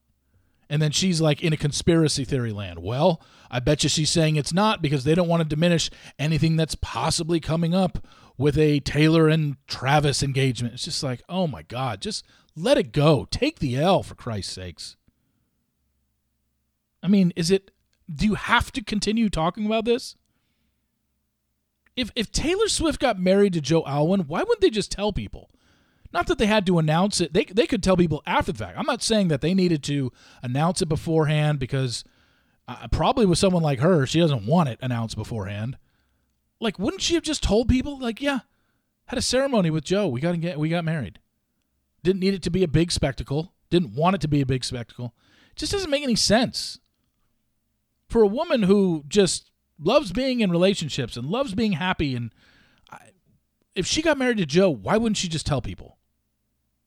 And 0.70 0.82
then 0.82 0.92
she's 0.92 1.22
like 1.22 1.42
in 1.42 1.54
a 1.54 1.58
conspiracy 1.58 2.26
theory 2.26 2.52
land. 2.52 2.80
Well, 2.80 3.22
I 3.50 3.60
bet 3.60 3.84
you 3.84 3.90
she's 3.90 4.10
saying 4.10 4.36
it's 4.36 4.54
not 4.54 4.82
because 4.82 5.06
they 5.06 5.16
don't 5.16 5.30
want 5.30 5.42
to 5.42 5.48
diminish 5.48 5.90
anything 6.20 6.58
that's 6.58 6.76
possibly 6.76 7.40
coming 7.40 7.74
up 7.74 8.06
with 8.38 8.58
a 8.58 8.82
Taylor 8.82 9.30
and 9.30 9.56
Travis 9.66 10.24
engagement. 10.24 10.74
It's 10.74 10.86
just 10.86 11.04
like, 11.04 11.22
oh 11.30 11.48
my 11.48 11.62
God, 11.62 12.02
just 12.02 12.26
let 12.56 12.78
it 12.78 12.92
go. 12.92 13.26
Take 13.32 13.60
the 13.60 13.78
L 13.78 14.04
for 14.04 14.16
Christ's 14.16 14.54
sakes. 14.54 14.98
I 17.02 17.08
mean, 17.08 17.32
is 17.36 17.50
it, 17.50 17.72
do 18.14 18.26
you 18.26 18.36
have 18.36 18.72
to 18.74 18.84
continue 18.84 19.30
talking 19.30 19.66
about 19.66 19.86
this? 19.86 20.16
If 21.96 22.12
if 22.16 22.32
Taylor 22.32 22.68
Swift 22.68 23.00
got 23.00 23.20
married 23.20 23.54
to 23.54 23.62
Joe 23.62 23.84
Alwyn, 23.86 24.22
why 24.22 24.40
wouldn't 24.40 24.62
they 24.62 24.70
just 24.70 24.92
tell 24.92 25.14
people? 25.14 25.50
Not 26.14 26.28
that 26.28 26.38
they 26.38 26.46
had 26.46 26.66
to 26.68 26.78
announce 26.78 27.22
it. 27.22 27.34
They 27.34 27.46
they 27.46 27.68
could 27.68 27.84
tell 27.84 27.98
people 27.98 28.22
after 28.26 28.52
the 28.52 28.60
fact. 28.60 28.78
I'm 28.78 28.86
not 28.86 29.02
saying 29.02 29.30
that 29.30 29.42
they 29.42 29.54
needed 29.54 29.84
to 29.86 30.12
announce 30.42 30.82
it 30.82 30.88
beforehand 30.88 31.60
because 31.60 32.04
uh, 32.68 32.88
probably 32.92 33.26
with 33.26 33.40
someone 33.40 33.64
like 33.64 33.80
her, 33.80 34.06
she 34.06 34.20
doesn't 34.20 34.46
want 34.46 34.70
it 34.70 34.80
announced 34.82 35.18
beforehand. 35.18 35.78
Like, 36.60 36.80
wouldn't 36.80 37.02
she 37.02 37.16
have 37.16 37.24
just 37.24 37.44
told 37.44 37.68
people? 37.68 38.00
Like, 38.00 38.22
yeah, 38.22 38.40
had 39.06 39.20
a 39.20 39.24
ceremony 39.24 39.70
with 39.70 39.84
Joe. 39.84 40.08
We 40.08 40.22
got 40.22 40.40
get 40.40 40.60
we 40.60 40.70
got 40.70 40.86
married. 40.86 41.20
Didn't 42.04 42.22
need 42.22 42.34
it 42.34 42.44
to 42.44 42.52
be 42.52 42.64
a 42.64 42.68
big 42.68 42.92
spectacle. 42.92 43.54
Didn't 43.70 43.96
want 43.96 44.16
it 44.16 44.22
to 44.22 44.28
be 44.28 44.42
a 44.42 44.46
big 44.46 44.64
spectacle. 44.64 45.14
It 45.52 45.58
just 45.58 45.72
doesn't 45.72 45.90
make 45.90 46.04
any 46.04 46.16
sense. 46.16 46.80
For 48.08 48.22
a 48.22 48.28
woman 48.28 48.64
who 48.64 49.04
just 49.08 49.50
loves 49.80 50.12
being 50.12 50.40
in 50.40 50.52
relationships 50.52 51.18
and 51.18 51.28
loves 51.28 51.54
being 51.54 51.74
happy. 51.74 52.16
And 52.16 52.34
I, 52.92 53.00
if 53.76 53.86
she 53.86 54.02
got 54.02 54.18
married 54.18 54.38
to 54.38 54.46
Joe, 54.46 54.70
why 54.70 54.98
wouldn't 54.98 55.18
she 55.18 55.28
just 55.28 55.46
tell 55.46 55.62
people? 55.62 55.98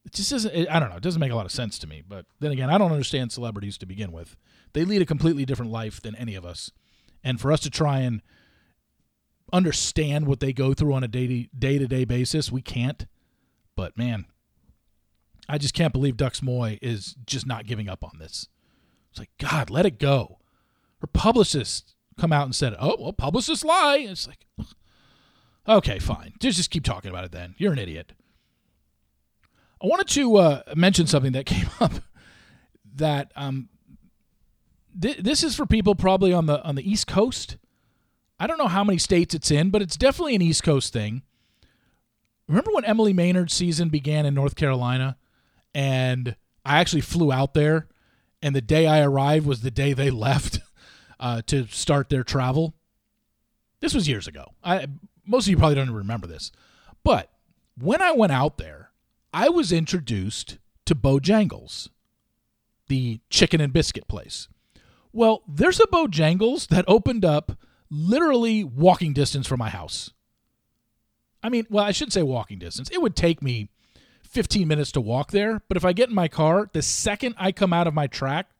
It 0.04 0.12
just 0.12 0.30
doesn't. 0.30 0.54
It, 0.54 0.68
I 0.70 0.78
don't 0.78 0.90
know. 0.90 0.96
It 0.96 1.02
doesn't 1.02 1.20
make 1.20 1.32
a 1.32 1.36
lot 1.36 1.46
of 1.46 1.52
sense 1.52 1.78
to 1.80 1.86
me. 1.86 2.02
But 2.06 2.26
then 2.38 2.52
again, 2.52 2.70
I 2.70 2.78
don't 2.78 2.92
understand 2.92 3.32
celebrities 3.32 3.76
to 3.78 3.86
begin 3.86 4.12
with. 4.12 4.36
They 4.72 4.84
lead 4.84 5.02
a 5.02 5.06
completely 5.06 5.44
different 5.44 5.72
life 5.72 6.00
than 6.00 6.14
any 6.14 6.36
of 6.36 6.44
us, 6.44 6.70
and 7.24 7.40
for 7.40 7.50
us 7.50 7.60
to 7.60 7.70
try 7.70 8.00
and 8.00 8.22
understand 9.52 10.26
what 10.26 10.40
they 10.40 10.52
go 10.52 10.74
through 10.74 10.94
on 10.94 11.02
a 11.02 11.08
day 11.08 11.48
to 11.58 11.86
day 11.86 12.04
basis, 12.04 12.52
we 12.52 12.62
can't. 12.62 13.06
But 13.74 13.98
man, 13.98 14.26
I 15.48 15.58
just 15.58 15.74
can't 15.74 15.92
believe 15.92 16.16
Dux 16.16 16.40
Moy 16.40 16.78
is 16.80 17.16
just 17.26 17.46
not 17.46 17.66
giving 17.66 17.88
up 17.88 18.04
on 18.04 18.18
this. 18.20 18.48
It's 19.10 19.18
like 19.18 19.30
God, 19.40 19.70
let 19.70 19.86
it 19.86 19.98
go. 19.98 20.38
Her 21.00 21.08
publicist 21.08 21.95
come 22.18 22.32
out 22.32 22.44
and 22.44 22.54
said, 22.54 22.74
"Oh, 22.78 22.96
well, 22.98 23.12
publicists 23.12 23.64
lie." 23.64 23.98
It's 23.98 24.26
like, 24.26 24.46
okay, 25.68 25.98
fine. 25.98 26.34
Just 26.40 26.56
just 26.56 26.70
keep 26.70 26.84
talking 26.84 27.10
about 27.10 27.24
it. 27.24 27.32
Then 27.32 27.54
you're 27.58 27.72
an 27.72 27.78
idiot. 27.78 28.12
I 29.82 29.86
wanted 29.86 30.08
to 30.08 30.36
uh, 30.36 30.62
mention 30.74 31.06
something 31.06 31.32
that 31.32 31.46
came 31.46 31.68
up 31.80 31.92
that 32.94 33.32
um, 33.36 33.68
th- 35.00 35.18
this 35.18 35.42
is 35.42 35.54
for 35.54 35.66
people 35.66 35.94
probably 35.94 36.32
on 36.32 36.46
the 36.46 36.62
on 36.62 36.74
the 36.74 36.88
East 36.88 37.06
Coast. 37.06 37.56
I 38.38 38.46
don't 38.46 38.58
know 38.58 38.68
how 38.68 38.84
many 38.84 38.98
states 38.98 39.34
it's 39.34 39.50
in, 39.50 39.70
but 39.70 39.80
it's 39.80 39.96
definitely 39.96 40.34
an 40.34 40.42
East 40.42 40.62
Coast 40.62 40.92
thing. 40.92 41.22
Remember 42.48 42.70
when 42.72 42.84
Emily 42.84 43.12
Maynard's 43.12 43.54
season 43.54 43.88
began 43.88 44.26
in 44.26 44.34
North 44.34 44.56
Carolina, 44.56 45.16
and 45.74 46.36
I 46.64 46.78
actually 46.78 47.00
flew 47.00 47.32
out 47.32 47.54
there, 47.54 47.88
and 48.42 48.54
the 48.54 48.60
day 48.60 48.86
I 48.86 49.00
arrived 49.00 49.46
was 49.46 49.62
the 49.62 49.70
day 49.70 49.92
they 49.92 50.10
left 50.26 50.60
uh, 51.20 51.42
to 51.46 51.66
start 51.68 52.08
their 52.08 52.24
travel. 52.24 52.74
This 53.80 53.94
was 53.94 54.08
years 54.08 54.26
ago. 54.26 54.52
I 54.64 54.86
most 55.26 55.46
of 55.46 55.50
you 55.50 55.56
probably 55.56 55.74
don't 55.74 55.86
even 55.86 55.96
remember 55.96 56.26
this, 56.26 56.52
but 57.02 57.30
when 57.78 58.00
I 58.00 58.12
went 58.12 58.32
out 58.32 58.58
there, 58.58 58.90
I 59.32 59.48
was 59.48 59.72
introduced 59.72 60.58
to 60.86 60.94
Bojangles, 60.94 61.88
the 62.88 63.20
chicken 63.28 63.60
and 63.60 63.72
biscuit 63.72 64.08
place. 64.08 64.48
Well, 65.12 65.42
there's 65.48 65.80
a 65.80 65.86
Bojangles 65.86 66.68
that 66.68 66.84
opened 66.86 67.24
up 67.24 67.58
literally 67.90 68.64
walking 68.64 69.12
distance 69.12 69.46
from 69.46 69.58
my 69.58 69.70
house. 69.70 70.10
I 71.42 71.48
mean, 71.48 71.66
well, 71.70 71.84
I 71.84 71.92
should 71.92 72.12
say 72.12 72.22
walking 72.22 72.58
distance. 72.58 72.90
It 72.90 73.00
would 73.00 73.16
take 73.16 73.42
me 73.42 73.68
15 74.36 74.68
minutes 74.68 74.92
to 74.92 75.00
walk 75.00 75.30
there. 75.30 75.62
But 75.68 75.76
if 75.76 75.84
I 75.84 75.92
get 75.92 76.08
in 76.08 76.14
my 76.14 76.28
car, 76.28 76.68
the 76.72 76.82
second 76.82 77.34
I 77.38 77.52
come 77.52 77.72
out 77.72 77.86
of 77.86 77.94
my 77.94 78.06
track 78.06 78.50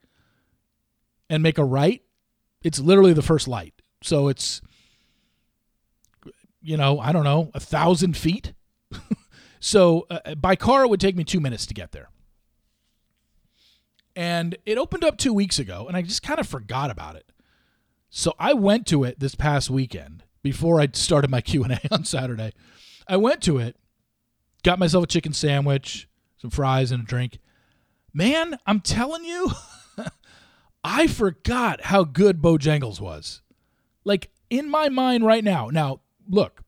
and 1.28 1.42
make 1.42 1.58
a 1.58 1.64
right, 1.64 2.02
it's 2.66 2.80
literally 2.80 3.12
the 3.12 3.22
first 3.22 3.46
light. 3.46 3.74
So 4.02 4.26
it's, 4.26 4.60
you 6.60 6.76
know, 6.76 6.98
I 6.98 7.12
don't 7.12 7.22
know, 7.22 7.48
a 7.54 7.60
thousand 7.60 8.16
feet. 8.16 8.54
so 9.60 10.04
uh, 10.10 10.34
by 10.34 10.56
car, 10.56 10.82
it 10.82 10.88
would 10.88 10.98
take 10.98 11.14
me 11.14 11.22
two 11.22 11.38
minutes 11.38 11.64
to 11.66 11.74
get 11.74 11.92
there. 11.92 12.08
And 14.16 14.56
it 14.66 14.78
opened 14.78 15.04
up 15.04 15.16
two 15.16 15.32
weeks 15.32 15.60
ago, 15.60 15.86
and 15.86 15.96
I 15.96 16.02
just 16.02 16.24
kind 16.24 16.40
of 16.40 16.48
forgot 16.48 16.90
about 16.90 17.14
it. 17.14 17.30
So 18.10 18.34
I 18.36 18.52
went 18.52 18.88
to 18.88 19.04
it 19.04 19.20
this 19.20 19.36
past 19.36 19.70
weekend 19.70 20.24
before 20.42 20.80
I 20.80 20.88
started 20.92 21.30
my 21.30 21.40
Q 21.42 21.62
and 21.62 21.74
A 21.74 21.80
on 21.92 22.02
Saturday. 22.02 22.52
I 23.06 23.16
went 23.16 23.42
to 23.42 23.58
it, 23.58 23.76
got 24.64 24.80
myself 24.80 25.04
a 25.04 25.06
chicken 25.06 25.32
sandwich, 25.32 26.08
some 26.36 26.50
fries, 26.50 26.90
and 26.90 27.04
a 27.04 27.06
drink. 27.06 27.38
Man, 28.12 28.58
I'm 28.66 28.80
telling 28.80 29.24
you, 29.24 29.52
I 30.88 31.08
forgot 31.08 31.80
how 31.86 32.04
good 32.04 32.40
Bojangles 32.40 33.00
was. 33.00 33.42
Like 34.04 34.30
in 34.48 34.70
my 34.70 34.88
mind 34.88 35.26
right 35.26 35.42
now. 35.42 35.66
Now, 35.66 36.00
look, 36.28 36.62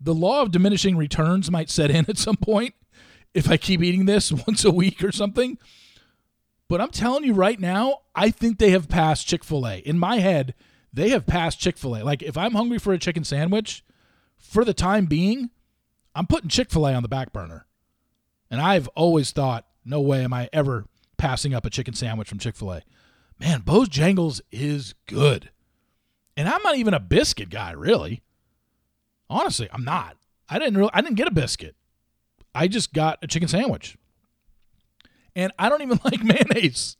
the 0.00 0.14
law 0.14 0.42
of 0.42 0.52
diminishing 0.52 0.96
returns 0.96 1.50
might 1.50 1.68
set 1.68 1.90
in 1.90 2.06
at 2.08 2.16
some 2.16 2.36
point 2.36 2.74
if 3.34 3.50
I 3.50 3.56
keep 3.56 3.82
eating 3.82 4.06
this 4.06 4.30
once 4.46 4.64
a 4.64 4.70
week 4.70 5.02
or 5.02 5.10
something. 5.10 5.58
But 6.68 6.80
I'm 6.80 6.90
telling 6.90 7.24
you 7.24 7.34
right 7.34 7.58
now, 7.58 8.02
I 8.14 8.30
think 8.30 8.58
they 8.58 8.70
have 8.70 8.88
passed 8.88 9.26
Chick 9.26 9.42
fil 9.42 9.66
A. 9.66 9.78
In 9.78 9.98
my 9.98 10.18
head, 10.18 10.54
they 10.92 11.08
have 11.08 11.26
passed 11.26 11.58
Chick 11.58 11.76
fil 11.76 11.96
A. 11.96 12.04
Like, 12.04 12.22
if 12.22 12.38
I'm 12.38 12.52
hungry 12.52 12.78
for 12.78 12.92
a 12.92 12.98
chicken 12.98 13.24
sandwich, 13.24 13.84
for 14.38 14.64
the 14.64 14.72
time 14.72 15.06
being, 15.06 15.50
I'm 16.14 16.28
putting 16.28 16.48
Chick 16.48 16.70
fil 16.70 16.86
A 16.86 16.94
on 16.94 17.02
the 17.02 17.08
back 17.08 17.32
burner. 17.32 17.66
And 18.52 18.60
I've 18.60 18.86
always 18.88 19.32
thought, 19.32 19.66
no 19.84 20.00
way 20.00 20.22
am 20.22 20.32
I 20.32 20.48
ever 20.52 20.86
passing 21.18 21.54
up 21.54 21.66
a 21.66 21.70
chicken 21.70 21.94
sandwich 21.94 22.28
from 22.28 22.38
Chick 22.38 22.54
fil 22.54 22.72
A. 22.72 22.82
Man, 23.44 23.60
Bojangles 23.60 24.40
is 24.50 24.94
good. 25.06 25.50
And 26.34 26.48
I'm 26.48 26.62
not 26.62 26.78
even 26.78 26.94
a 26.94 26.98
biscuit 26.98 27.50
guy, 27.50 27.72
really. 27.72 28.22
Honestly, 29.28 29.68
I'm 29.70 29.84
not. 29.84 30.16
I 30.48 30.58
didn't 30.58 30.78
really, 30.78 30.90
I 30.94 31.02
didn't 31.02 31.16
get 31.16 31.28
a 31.28 31.30
biscuit. 31.30 31.76
I 32.54 32.68
just 32.68 32.94
got 32.94 33.18
a 33.20 33.26
chicken 33.26 33.48
sandwich 33.48 33.98
and 35.36 35.52
I 35.58 35.68
don't 35.68 35.82
even 35.82 36.00
like 36.04 36.24
mayonnaise. 36.24 36.96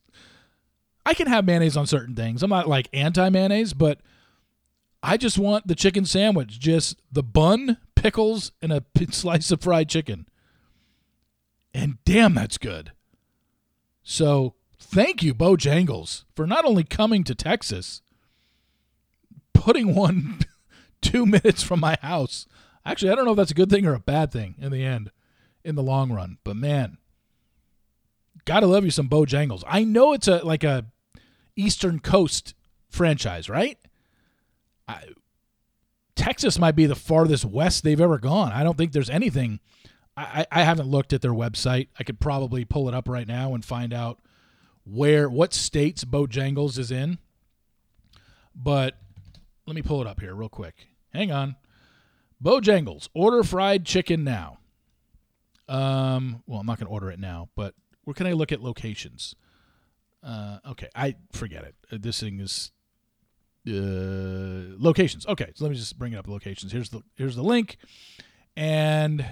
I 1.06 1.14
can 1.14 1.28
have 1.28 1.46
mayonnaise 1.46 1.78
on 1.78 1.86
certain 1.86 2.14
things. 2.14 2.42
I'm 2.42 2.50
not 2.50 2.68
like 2.68 2.90
anti 2.92 3.30
mayonnaise, 3.30 3.72
but 3.72 4.00
I 5.02 5.16
just 5.16 5.38
want 5.38 5.66
the 5.66 5.74
chicken 5.74 6.04
sandwich, 6.04 6.60
just 6.60 7.00
the 7.10 7.22
bun, 7.22 7.78
pickles, 7.94 8.52
and 8.60 8.70
a 8.70 8.84
slice 9.12 9.50
of 9.50 9.62
fried 9.62 9.88
chicken. 9.88 10.26
And 11.72 11.96
damn, 12.04 12.34
that's 12.34 12.58
good. 12.58 12.92
So 14.02 14.56
thank 14.84 15.22
you, 15.22 15.34
Bojangles, 15.34 16.24
for 16.34 16.46
not 16.46 16.64
only 16.64 16.84
coming 16.84 17.24
to 17.24 17.34
Texas, 17.34 18.02
putting 19.52 19.94
one 19.94 20.40
two 21.00 21.26
minutes 21.26 21.62
from 21.62 21.80
my 21.80 21.98
house. 22.02 22.46
Actually, 22.84 23.10
I 23.10 23.14
don't 23.14 23.24
know 23.24 23.32
if 23.32 23.36
that's 23.36 23.50
a 23.50 23.54
good 23.54 23.70
thing 23.70 23.86
or 23.86 23.94
a 23.94 24.00
bad 24.00 24.30
thing 24.30 24.54
in 24.58 24.70
the 24.70 24.84
end, 24.84 25.10
in 25.64 25.74
the 25.74 25.82
long 25.82 26.12
run. 26.12 26.38
But 26.44 26.56
man, 26.56 26.98
gotta 28.44 28.66
love 28.66 28.84
you 28.84 28.90
some 28.90 29.08
Bojangles. 29.08 29.64
I 29.66 29.84
know 29.84 30.12
it's 30.12 30.28
a 30.28 30.44
like 30.44 30.64
a 30.64 30.86
Eastern 31.56 32.00
Coast 32.00 32.54
franchise, 32.90 33.48
right? 33.48 33.78
I, 34.86 35.02
Texas 36.14 36.58
might 36.58 36.76
be 36.76 36.86
the 36.86 36.94
farthest 36.94 37.44
west 37.44 37.84
they've 37.84 38.00
ever 38.00 38.18
gone. 38.18 38.52
I 38.52 38.62
don't 38.62 38.76
think 38.76 38.92
there's 38.92 39.10
anything. 39.10 39.60
I, 40.16 40.46
I 40.52 40.62
haven't 40.62 40.88
looked 40.88 41.12
at 41.12 41.22
their 41.22 41.32
website. 41.32 41.88
I 41.98 42.04
could 42.04 42.20
probably 42.20 42.64
pull 42.64 42.88
it 42.88 42.94
up 42.94 43.08
right 43.08 43.26
now 43.26 43.54
and 43.54 43.64
find 43.64 43.92
out 43.92 44.20
where 44.84 45.28
what 45.28 45.54
states 45.54 46.04
Bojangles 46.04 46.78
is 46.78 46.90
in. 46.90 47.18
But 48.54 48.94
let 49.66 49.74
me 49.74 49.82
pull 49.82 50.00
it 50.00 50.06
up 50.06 50.20
here 50.20 50.34
real 50.34 50.48
quick. 50.48 50.86
Hang 51.12 51.32
on. 51.32 51.56
Bojangles, 52.42 53.08
order 53.14 53.42
fried 53.42 53.84
chicken 53.84 54.22
now. 54.24 54.58
Um, 55.68 56.42
well, 56.46 56.60
I'm 56.60 56.66
not 56.66 56.78
going 56.78 56.86
to 56.86 56.92
order 56.92 57.10
it 57.10 57.18
now, 57.18 57.48
but 57.54 57.74
where 58.04 58.14
can 58.14 58.26
I 58.26 58.32
look 58.32 58.52
at 58.52 58.60
locations? 58.60 59.34
Uh, 60.22 60.58
okay, 60.70 60.88
I 60.94 61.16
forget 61.32 61.64
it. 61.64 61.74
Uh, 61.90 61.98
this 62.00 62.20
thing 62.20 62.40
is 62.40 62.70
uh, 63.66 64.76
locations. 64.78 65.26
Okay, 65.26 65.52
so 65.54 65.64
let 65.64 65.70
me 65.70 65.76
just 65.76 65.98
bring 65.98 66.12
it 66.12 66.16
up. 66.16 66.28
Locations. 66.28 66.72
Here's 66.72 66.90
the 66.90 67.02
here's 67.14 67.36
the 67.36 67.42
link, 67.42 67.78
and 68.56 69.24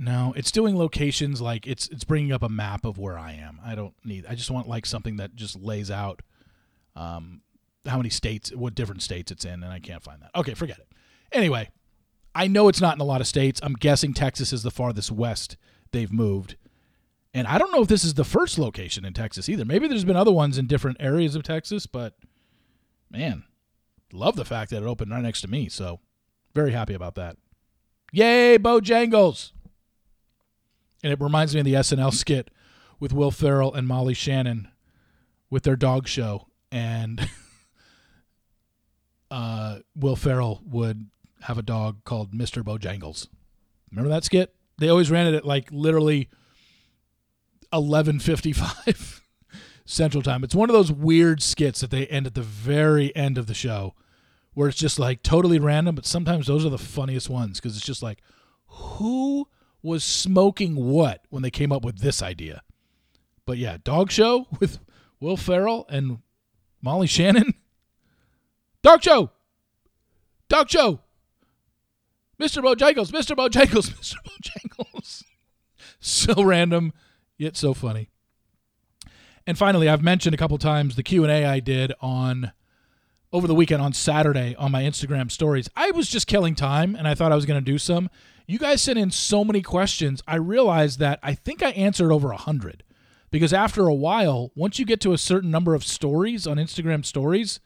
no, 0.00 0.32
it's 0.36 0.52
doing 0.52 0.78
locations 0.78 1.40
like 1.40 1.66
it's 1.66 1.88
it's 1.88 2.04
bringing 2.04 2.30
up 2.30 2.44
a 2.44 2.48
map 2.48 2.84
of 2.84 2.98
where 2.98 3.18
I 3.18 3.32
am. 3.32 3.58
I 3.64 3.74
don't 3.74 3.94
need. 4.04 4.26
I 4.28 4.36
just 4.36 4.48
want 4.48 4.68
like 4.68 4.86
something 4.86 5.16
that 5.16 5.34
just 5.34 5.58
lays 5.58 5.90
out 5.90 6.22
um, 6.94 7.42
how 7.84 7.96
many 7.96 8.08
states, 8.08 8.54
what 8.54 8.76
different 8.76 9.02
states 9.02 9.32
it's 9.32 9.44
in, 9.44 9.64
and 9.64 9.72
I 9.72 9.80
can't 9.80 10.02
find 10.02 10.22
that. 10.22 10.30
Okay, 10.36 10.54
forget 10.54 10.78
it. 10.78 10.86
Anyway, 11.32 11.70
I 12.32 12.46
know 12.46 12.68
it's 12.68 12.80
not 12.80 12.94
in 12.94 13.00
a 13.00 13.04
lot 13.04 13.20
of 13.20 13.26
states. 13.26 13.58
I'm 13.60 13.72
guessing 13.72 14.14
Texas 14.14 14.52
is 14.52 14.62
the 14.62 14.70
farthest 14.70 15.10
west 15.10 15.56
they've 15.90 16.12
moved. 16.12 16.56
And 17.34 17.48
I 17.48 17.58
don't 17.58 17.72
know 17.72 17.82
if 17.82 17.88
this 17.88 18.04
is 18.04 18.14
the 18.14 18.24
first 18.24 18.56
location 18.56 19.04
in 19.04 19.14
Texas 19.14 19.48
either. 19.48 19.64
Maybe 19.64 19.88
there's 19.88 20.04
been 20.04 20.16
other 20.16 20.32
ones 20.32 20.58
in 20.58 20.66
different 20.66 20.98
areas 21.00 21.34
of 21.34 21.42
Texas, 21.42 21.86
but 21.86 22.14
man, 23.10 23.44
love 24.12 24.36
the 24.36 24.44
fact 24.44 24.70
that 24.70 24.82
it 24.82 24.86
opened 24.86 25.10
right 25.10 25.22
next 25.22 25.40
to 25.42 25.48
me. 25.48 25.68
So 25.68 25.98
very 26.54 26.72
happy 26.72 26.94
about 26.94 27.16
that. 27.16 27.36
Yay, 28.12 28.58
Bojangles! 28.58 29.52
And 31.02 31.12
it 31.12 31.20
reminds 31.20 31.54
me 31.54 31.60
of 31.60 31.64
the 31.64 31.74
SNL 31.74 32.12
skit 32.12 32.50
with 32.98 33.12
Will 33.12 33.30
Ferrell 33.30 33.72
and 33.72 33.86
Molly 33.86 34.14
Shannon 34.14 34.68
with 35.50 35.62
their 35.62 35.76
dog 35.76 36.08
show. 36.08 36.48
And 36.72 37.28
uh, 39.30 39.78
Will 39.94 40.16
Ferrell 40.16 40.62
would 40.66 41.08
have 41.42 41.58
a 41.58 41.62
dog 41.62 42.04
called 42.04 42.32
Mr. 42.32 42.62
Bojangles. 42.62 43.28
Remember 43.90 44.10
that 44.10 44.24
skit? 44.24 44.54
They 44.78 44.88
always 44.88 45.10
ran 45.10 45.26
it 45.26 45.34
at 45.34 45.44
like 45.44 45.68
literally 45.70 46.28
11:55 47.72 49.20
Central 49.84 50.22
Time. 50.22 50.44
It's 50.44 50.54
one 50.54 50.68
of 50.68 50.74
those 50.74 50.92
weird 50.92 51.42
skits 51.42 51.80
that 51.80 51.90
they 51.90 52.06
end 52.06 52.26
at 52.26 52.34
the 52.34 52.42
very 52.42 53.14
end 53.16 53.38
of 53.38 53.46
the 53.46 53.54
show 53.54 53.94
where 54.54 54.68
it's 54.68 54.78
just 54.78 54.98
like 54.98 55.22
totally 55.22 55.58
random, 55.58 55.94
but 55.94 56.06
sometimes 56.06 56.46
those 56.46 56.66
are 56.66 56.70
the 56.70 56.78
funniest 56.78 57.30
ones 57.30 57.60
because 57.60 57.76
it's 57.76 57.86
just 57.86 58.02
like 58.02 58.20
who 58.66 59.48
was 59.82 60.04
smoking 60.04 60.74
what 60.76 61.24
when 61.30 61.42
they 61.42 61.50
came 61.50 61.72
up 61.72 61.84
with 61.84 61.98
this 61.98 62.22
idea. 62.22 62.62
But 63.46 63.58
yeah, 63.58 63.78
Dog 63.82 64.10
Show 64.10 64.46
with 64.60 64.78
Will 65.20 65.36
Ferrell 65.36 65.86
and 65.88 66.18
Molly 66.82 67.06
Shannon. 67.06 67.54
Dog 68.82 69.02
Show. 69.02 69.30
Dog 70.48 70.70
Show. 70.70 71.00
Mr. 72.40 72.62
Bojangles, 72.62 73.10
Mr. 73.10 73.34
Bojangles, 73.34 73.90
Mr. 74.00 74.14
Bojangles. 74.24 75.24
so 75.98 76.42
random, 76.42 76.92
yet 77.36 77.56
so 77.56 77.74
funny. 77.74 78.10
And 79.46 79.58
finally, 79.58 79.88
I've 79.88 80.02
mentioned 80.02 80.34
a 80.34 80.38
couple 80.38 80.58
times 80.58 80.94
the 80.94 81.02
Q&A 81.02 81.44
I 81.44 81.58
did 81.58 81.92
on 82.00 82.52
over 83.32 83.46
the 83.46 83.54
weekend 83.54 83.82
on 83.82 83.92
Saturday 83.92 84.54
on 84.56 84.70
my 84.70 84.82
Instagram 84.82 85.30
stories. 85.30 85.68
I 85.74 85.90
was 85.90 86.08
just 86.08 86.26
killing 86.26 86.54
time 86.54 86.94
and 86.94 87.08
I 87.08 87.14
thought 87.14 87.32
I 87.32 87.34
was 87.34 87.46
going 87.46 87.62
to 87.62 87.64
do 87.64 87.78
some. 87.78 88.08
You 88.48 88.58
guys 88.58 88.82
sent 88.82 88.98
in 88.98 89.12
so 89.12 89.44
many 89.44 89.62
questions. 89.62 90.20
I 90.26 90.36
realized 90.36 90.98
that 90.98 91.20
I 91.22 91.34
think 91.34 91.62
I 91.62 91.70
answered 91.70 92.10
over 92.10 92.28
a 92.28 92.36
100 92.36 92.82
because 93.30 93.52
after 93.52 93.86
a 93.86 93.94
while, 93.94 94.50
once 94.56 94.80
you 94.80 94.84
get 94.84 95.00
to 95.02 95.12
a 95.12 95.18
certain 95.18 95.52
number 95.52 95.74
of 95.74 95.84
stories 95.84 96.46
on 96.46 96.56
Instagram 96.56 97.04
stories, 97.04 97.60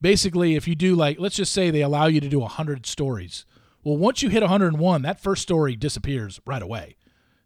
basically 0.00 0.56
if 0.56 0.66
you 0.66 0.74
do 0.74 0.96
like 0.96 1.20
let's 1.20 1.36
just 1.36 1.52
say 1.52 1.70
they 1.70 1.82
allow 1.82 2.06
you 2.06 2.20
to 2.20 2.28
do 2.28 2.40
100 2.40 2.86
stories 2.86 3.44
well, 3.82 3.96
once 3.96 4.22
you 4.22 4.28
hit 4.28 4.42
101, 4.42 5.02
that 5.02 5.20
first 5.20 5.42
story 5.42 5.74
disappears 5.74 6.40
right 6.46 6.62
away. 6.62 6.96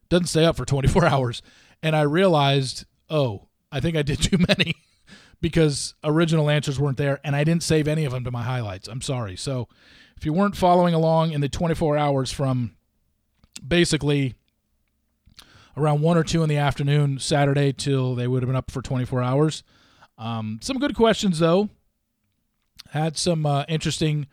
Doesn't 0.09 0.27
stay 0.27 0.45
up 0.45 0.57
for 0.57 0.65
24 0.65 1.05
hours. 1.07 1.43
And 1.83 1.95
I 1.95 2.03
realized, 2.03 2.87
oh, 3.09 3.49
I 3.71 3.81
think 3.81 3.97
I 3.97 4.03
did 4.03 4.21
too 4.21 4.39
many 4.49 4.75
because 5.41 5.95
original 6.03 6.51
answers 6.51 6.81
weren't 6.81 6.97
there 6.97 7.21
and 7.25 7.37
I 7.37 7.45
didn't 7.45 7.63
save 7.63 7.87
any 7.87 8.05
of 8.05 8.13
them 8.13 8.25
to 8.25 8.31
my 8.31 8.43
highlights. 8.43 8.89
I'm 8.89 9.03
sorry. 9.03 9.37
So 9.37 9.69
if 10.17 10.25
you 10.25 10.33
weren't 10.33 10.57
following 10.57 10.95
along 10.95 11.33
in 11.33 11.41
the 11.41 11.49
24 11.49 11.97
hours 11.97 12.31
from 12.31 12.77
basically 13.67 14.35
around 15.77 16.01
1 16.01 16.17
or 16.17 16.25
2 16.25 16.43
in 16.43 16.49
the 16.49 16.57
afternoon 16.57 17.19
Saturday 17.19 17.73
till 17.73 18.15
they 18.15 18.29
would 18.29 18.43
have 18.43 18.49
been 18.49 18.57
up 18.57 18.71
for 18.71 18.83
24 18.83 19.23
hours, 19.23 19.63
um, 20.19 20.59
some 20.63 20.79
good 20.79 20.95
questions 20.95 21.39
though. 21.39 21.69
Had 22.91 23.17
some 23.17 23.45
uh, 23.45 23.65
interesting 23.69 24.29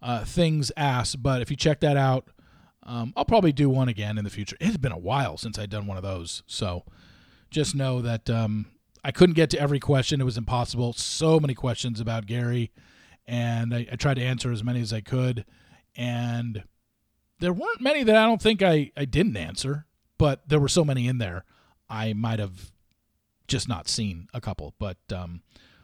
uh, 0.00 0.24
things 0.24 0.70
asked. 0.76 1.22
But 1.22 1.42
if 1.42 1.50
you 1.50 1.56
check 1.56 1.80
that 1.80 1.96
out, 1.96 2.28
um, 2.84 3.12
I'll 3.16 3.24
probably 3.24 3.52
do 3.52 3.68
one 3.68 3.88
again 3.88 4.18
in 4.18 4.24
the 4.24 4.30
future. 4.30 4.56
It's 4.60 4.76
been 4.76 4.92
a 4.92 4.98
while 4.98 5.36
since 5.36 5.58
I've 5.58 5.70
done 5.70 5.86
one 5.86 5.96
of 5.96 6.02
those. 6.02 6.42
So 6.46 6.84
just 7.50 7.74
know 7.74 8.02
that 8.02 8.28
um, 8.28 8.66
I 9.02 9.10
couldn't 9.10 9.34
get 9.34 9.50
to 9.50 9.58
every 9.58 9.80
question. 9.80 10.20
It 10.20 10.24
was 10.24 10.36
impossible. 10.36 10.92
So 10.92 11.40
many 11.40 11.54
questions 11.54 11.98
about 11.98 12.26
Gary. 12.26 12.70
And 13.26 13.74
I, 13.74 13.86
I 13.90 13.96
tried 13.96 14.14
to 14.14 14.22
answer 14.22 14.52
as 14.52 14.62
many 14.62 14.80
as 14.80 14.92
I 14.92 15.00
could. 15.00 15.44
And 15.96 16.64
there 17.40 17.52
weren't 17.52 17.80
many 17.80 18.02
that 18.02 18.16
I 18.16 18.26
don't 18.26 18.42
think 18.42 18.62
I, 18.62 18.90
I 18.96 19.04
didn't 19.04 19.36
answer, 19.36 19.86
but 20.18 20.48
there 20.48 20.60
were 20.60 20.68
so 20.68 20.84
many 20.84 21.08
in 21.08 21.18
there 21.18 21.44
I 21.88 22.12
might 22.12 22.38
have 22.38 22.72
just 23.48 23.68
not 23.68 23.88
seen 23.88 24.28
a 24.32 24.40
couple. 24.40 24.74
But 24.78 24.98
um, 25.12 25.42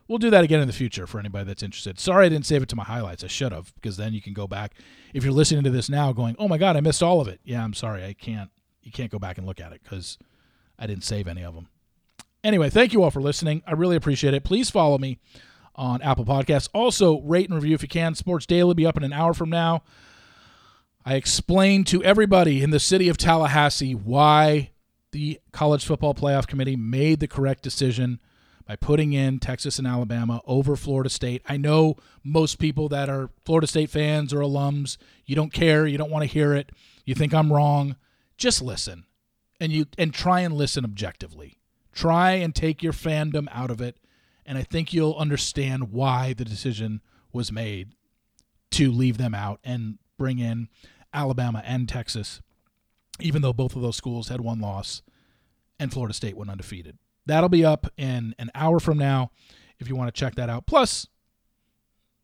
we'll 0.09 0.19
do 0.19 0.31
that 0.31 0.45
again 0.45 0.61
in 0.61 0.67
the 0.67 0.73
future 0.73 1.07
for 1.07 1.19
anybody 1.19 1.45
that's 1.45 1.63
interested. 1.63 1.99
Sorry 1.99 2.27
I 2.27 2.29
didn't 2.29 2.47
save 2.47 2.63
it 2.63 2.69
to 2.71 2.77
my 2.77 2.85
highlights. 2.85 3.25
I 3.25 3.29
should 3.29 3.53
have, 3.53 3.75
because 3.75 3.97
then 3.97 4.13
you 4.13 4.23
can 4.23 4.33
go 4.33 4.47
back. 4.47 4.75
If 5.15 5.25
you're 5.25 5.33
listening 5.33 5.65
to 5.65 5.71
this 5.71 5.89
now 5.89 6.13
going, 6.13 6.37
oh 6.39 6.49
my 6.49 6.59
God, 6.59 6.77
I 6.77 6.81
missed 6.81 7.03
all 7.03 7.21
of 7.21 7.29
it. 7.29 7.41
Yeah, 7.45 7.63
I'm 7.63 7.75
sorry. 7.75 8.05
I 8.05 8.13
can't. 8.13 8.51
You 8.83 8.93
can't 8.93 9.11
go 9.11 9.19
back 9.19 9.39
and 9.39 9.47
look 9.47 9.61
at 9.61 9.73
it 9.73 9.83
because 9.83 10.19
I 10.79 10.87
didn't 10.87 11.05
save 11.05 11.29
any 11.29 11.45
of 11.45 11.55
them. 11.55 11.69
Anyway, 12.43 12.71
thank 12.71 12.95
you 12.95 13.03
all 13.03 13.11
for 13.11 13.21
listening. 13.21 13.63
I 13.67 13.73
really 13.73 13.97
appreciate 13.97 14.33
it. 14.33 14.43
Please 14.43 14.71
follow 14.71 14.97
me 14.97 15.19
on 15.81 16.03
Apple 16.03 16.27
Podcasts. 16.27 16.69
Also, 16.75 17.21
rate 17.23 17.49
and 17.49 17.55
review 17.55 17.75
if 17.75 17.83
you 17.83 17.89
can. 17.89 18.15
Sports 18.15 18.45
Daily 18.45 18.75
be 18.75 18.87
up 18.87 18.99
in 18.99 19.03
an 19.03 19.15
hour 19.15 19.33
from 19.33 19.49
now. 19.49 19.83
I 21.07 21.15
explained 21.15 21.87
to 21.89 22.05
everybody 22.05 22.63
in 22.63 22.69
the 22.69 22.79
city 22.79 23.09
of 23.09 23.17
Tallahassee 23.17 23.95
why 23.95 24.73
the 25.13 25.41
College 25.53 25.87
Football 25.87 26.15
Playoff 26.15 26.47
Committee 26.47 26.77
made 26.77 27.21
the 27.21 27.27
correct 27.27 27.63
decision 27.63 28.21
by 28.67 28.77
putting 28.77 29.15
in 29.15 29.39
Texas 29.39 29.79
and 29.79 29.87
Alabama 29.87 30.43
over 30.45 30.77
Florida 30.77 31.09
State. 31.09 31.43
I 31.49 31.57
know 31.57 31.97
most 32.23 32.59
people 32.59 32.91
that 32.91 33.09
are 33.09 33.31
Florida 33.47 33.67
State 33.67 33.89
fans 33.89 34.35
or 34.35 34.41
alums, 34.41 34.99
you 35.25 35.35
don't 35.35 35.53
care, 35.53 35.87
you 35.87 35.97
don't 35.97 36.11
want 36.11 36.25
to 36.25 36.31
hear 36.31 36.53
it, 36.53 36.71
you 37.07 37.15
think 37.15 37.33
I'm 37.33 37.53
wrong. 37.53 37.97
Just 38.37 38.61
listen. 38.61 39.07
And 39.59 39.73
you 39.73 39.87
and 39.97 40.13
try 40.13 40.41
and 40.41 40.55
listen 40.55 40.85
objectively. 40.85 41.59
Try 41.93 42.33
and 42.33 42.55
take 42.55 42.83
your 42.83 42.93
fandom 42.93 43.49
out 43.51 43.71
of 43.71 43.81
it, 43.81 43.97
and 44.51 44.59
I 44.59 44.65
think 44.65 44.93
you'll 44.93 45.15
understand 45.15 45.93
why 45.93 46.33
the 46.33 46.45
decision 46.45 47.03
was 47.33 47.53
made 47.53 47.93
to 48.73 48.91
leave 48.91 49.17
them 49.17 49.33
out 49.33 49.61
and 49.63 49.99
bring 50.19 50.41
in 50.41 50.69
Alabama 51.15 51.63
and 51.65 51.89
Texas, 51.89 52.43
even 53.21 53.43
though 53.43 53.53
both 53.53 53.77
of 53.77 53.83
those 53.83 53.95
schools 53.95 54.27
had 54.27 54.41
one 54.41 54.59
loss 54.59 55.03
and 55.79 55.93
Florida 55.93 56.13
State 56.13 56.37
went 56.37 56.51
undefeated. 56.51 56.99
That'll 57.27 57.49
be 57.49 57.65
up 57.65 57.93
in 57.97 58.35
an 58.41 58.51
hour 58.57 58.81
from 58.81 58.99
now 58.99 59.31
if 59.79 59.89
you 59.89 59.95
want 59.95 60.13
to 60.13 60.19
check 60.19 60.35
that 60.35 60.51
out. 60.51 60.67
Plus, 60.67 61.07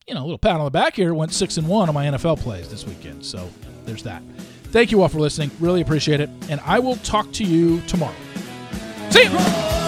you 0.08 0.14
know, 0.14 0.22
a 0.22 0.26
little 0.26 0.36
pat 0.36 0.56
on 0.56 0.64
the 0.64 0.70
back 0.72 0.96
here. 0.96 1.14
Went 1.14 1.32
six 1.32 1.58
and 1.58 1.68
one 1.68 1.88
on 1.88 1.94
my 1.94 2.06
NFL 2.06 2.40
plays 2.40 2.68
this 2.68 2.84
weekend. 2.84 3.24
So 3.24 3.48
there's 3.84 4.02
that. 4.02 4.24
Thank 4.72 4.90
you 4.90 5.00
all 5.00 5.08
for 5.08 5.20
listening. 5.20 5.52
Really 5.60 5.80
appreciate 5.80 6.18
it. 6.18 6.28
And 6.50 6.60
I 6.64 6.80
will 6.80 6.96
talk 6.96 7.30
to 7.34 7.44
you 7.44 7.80
tomorrow. 7.82 8.16
See 9.10 9.22
you. 9.22 9.85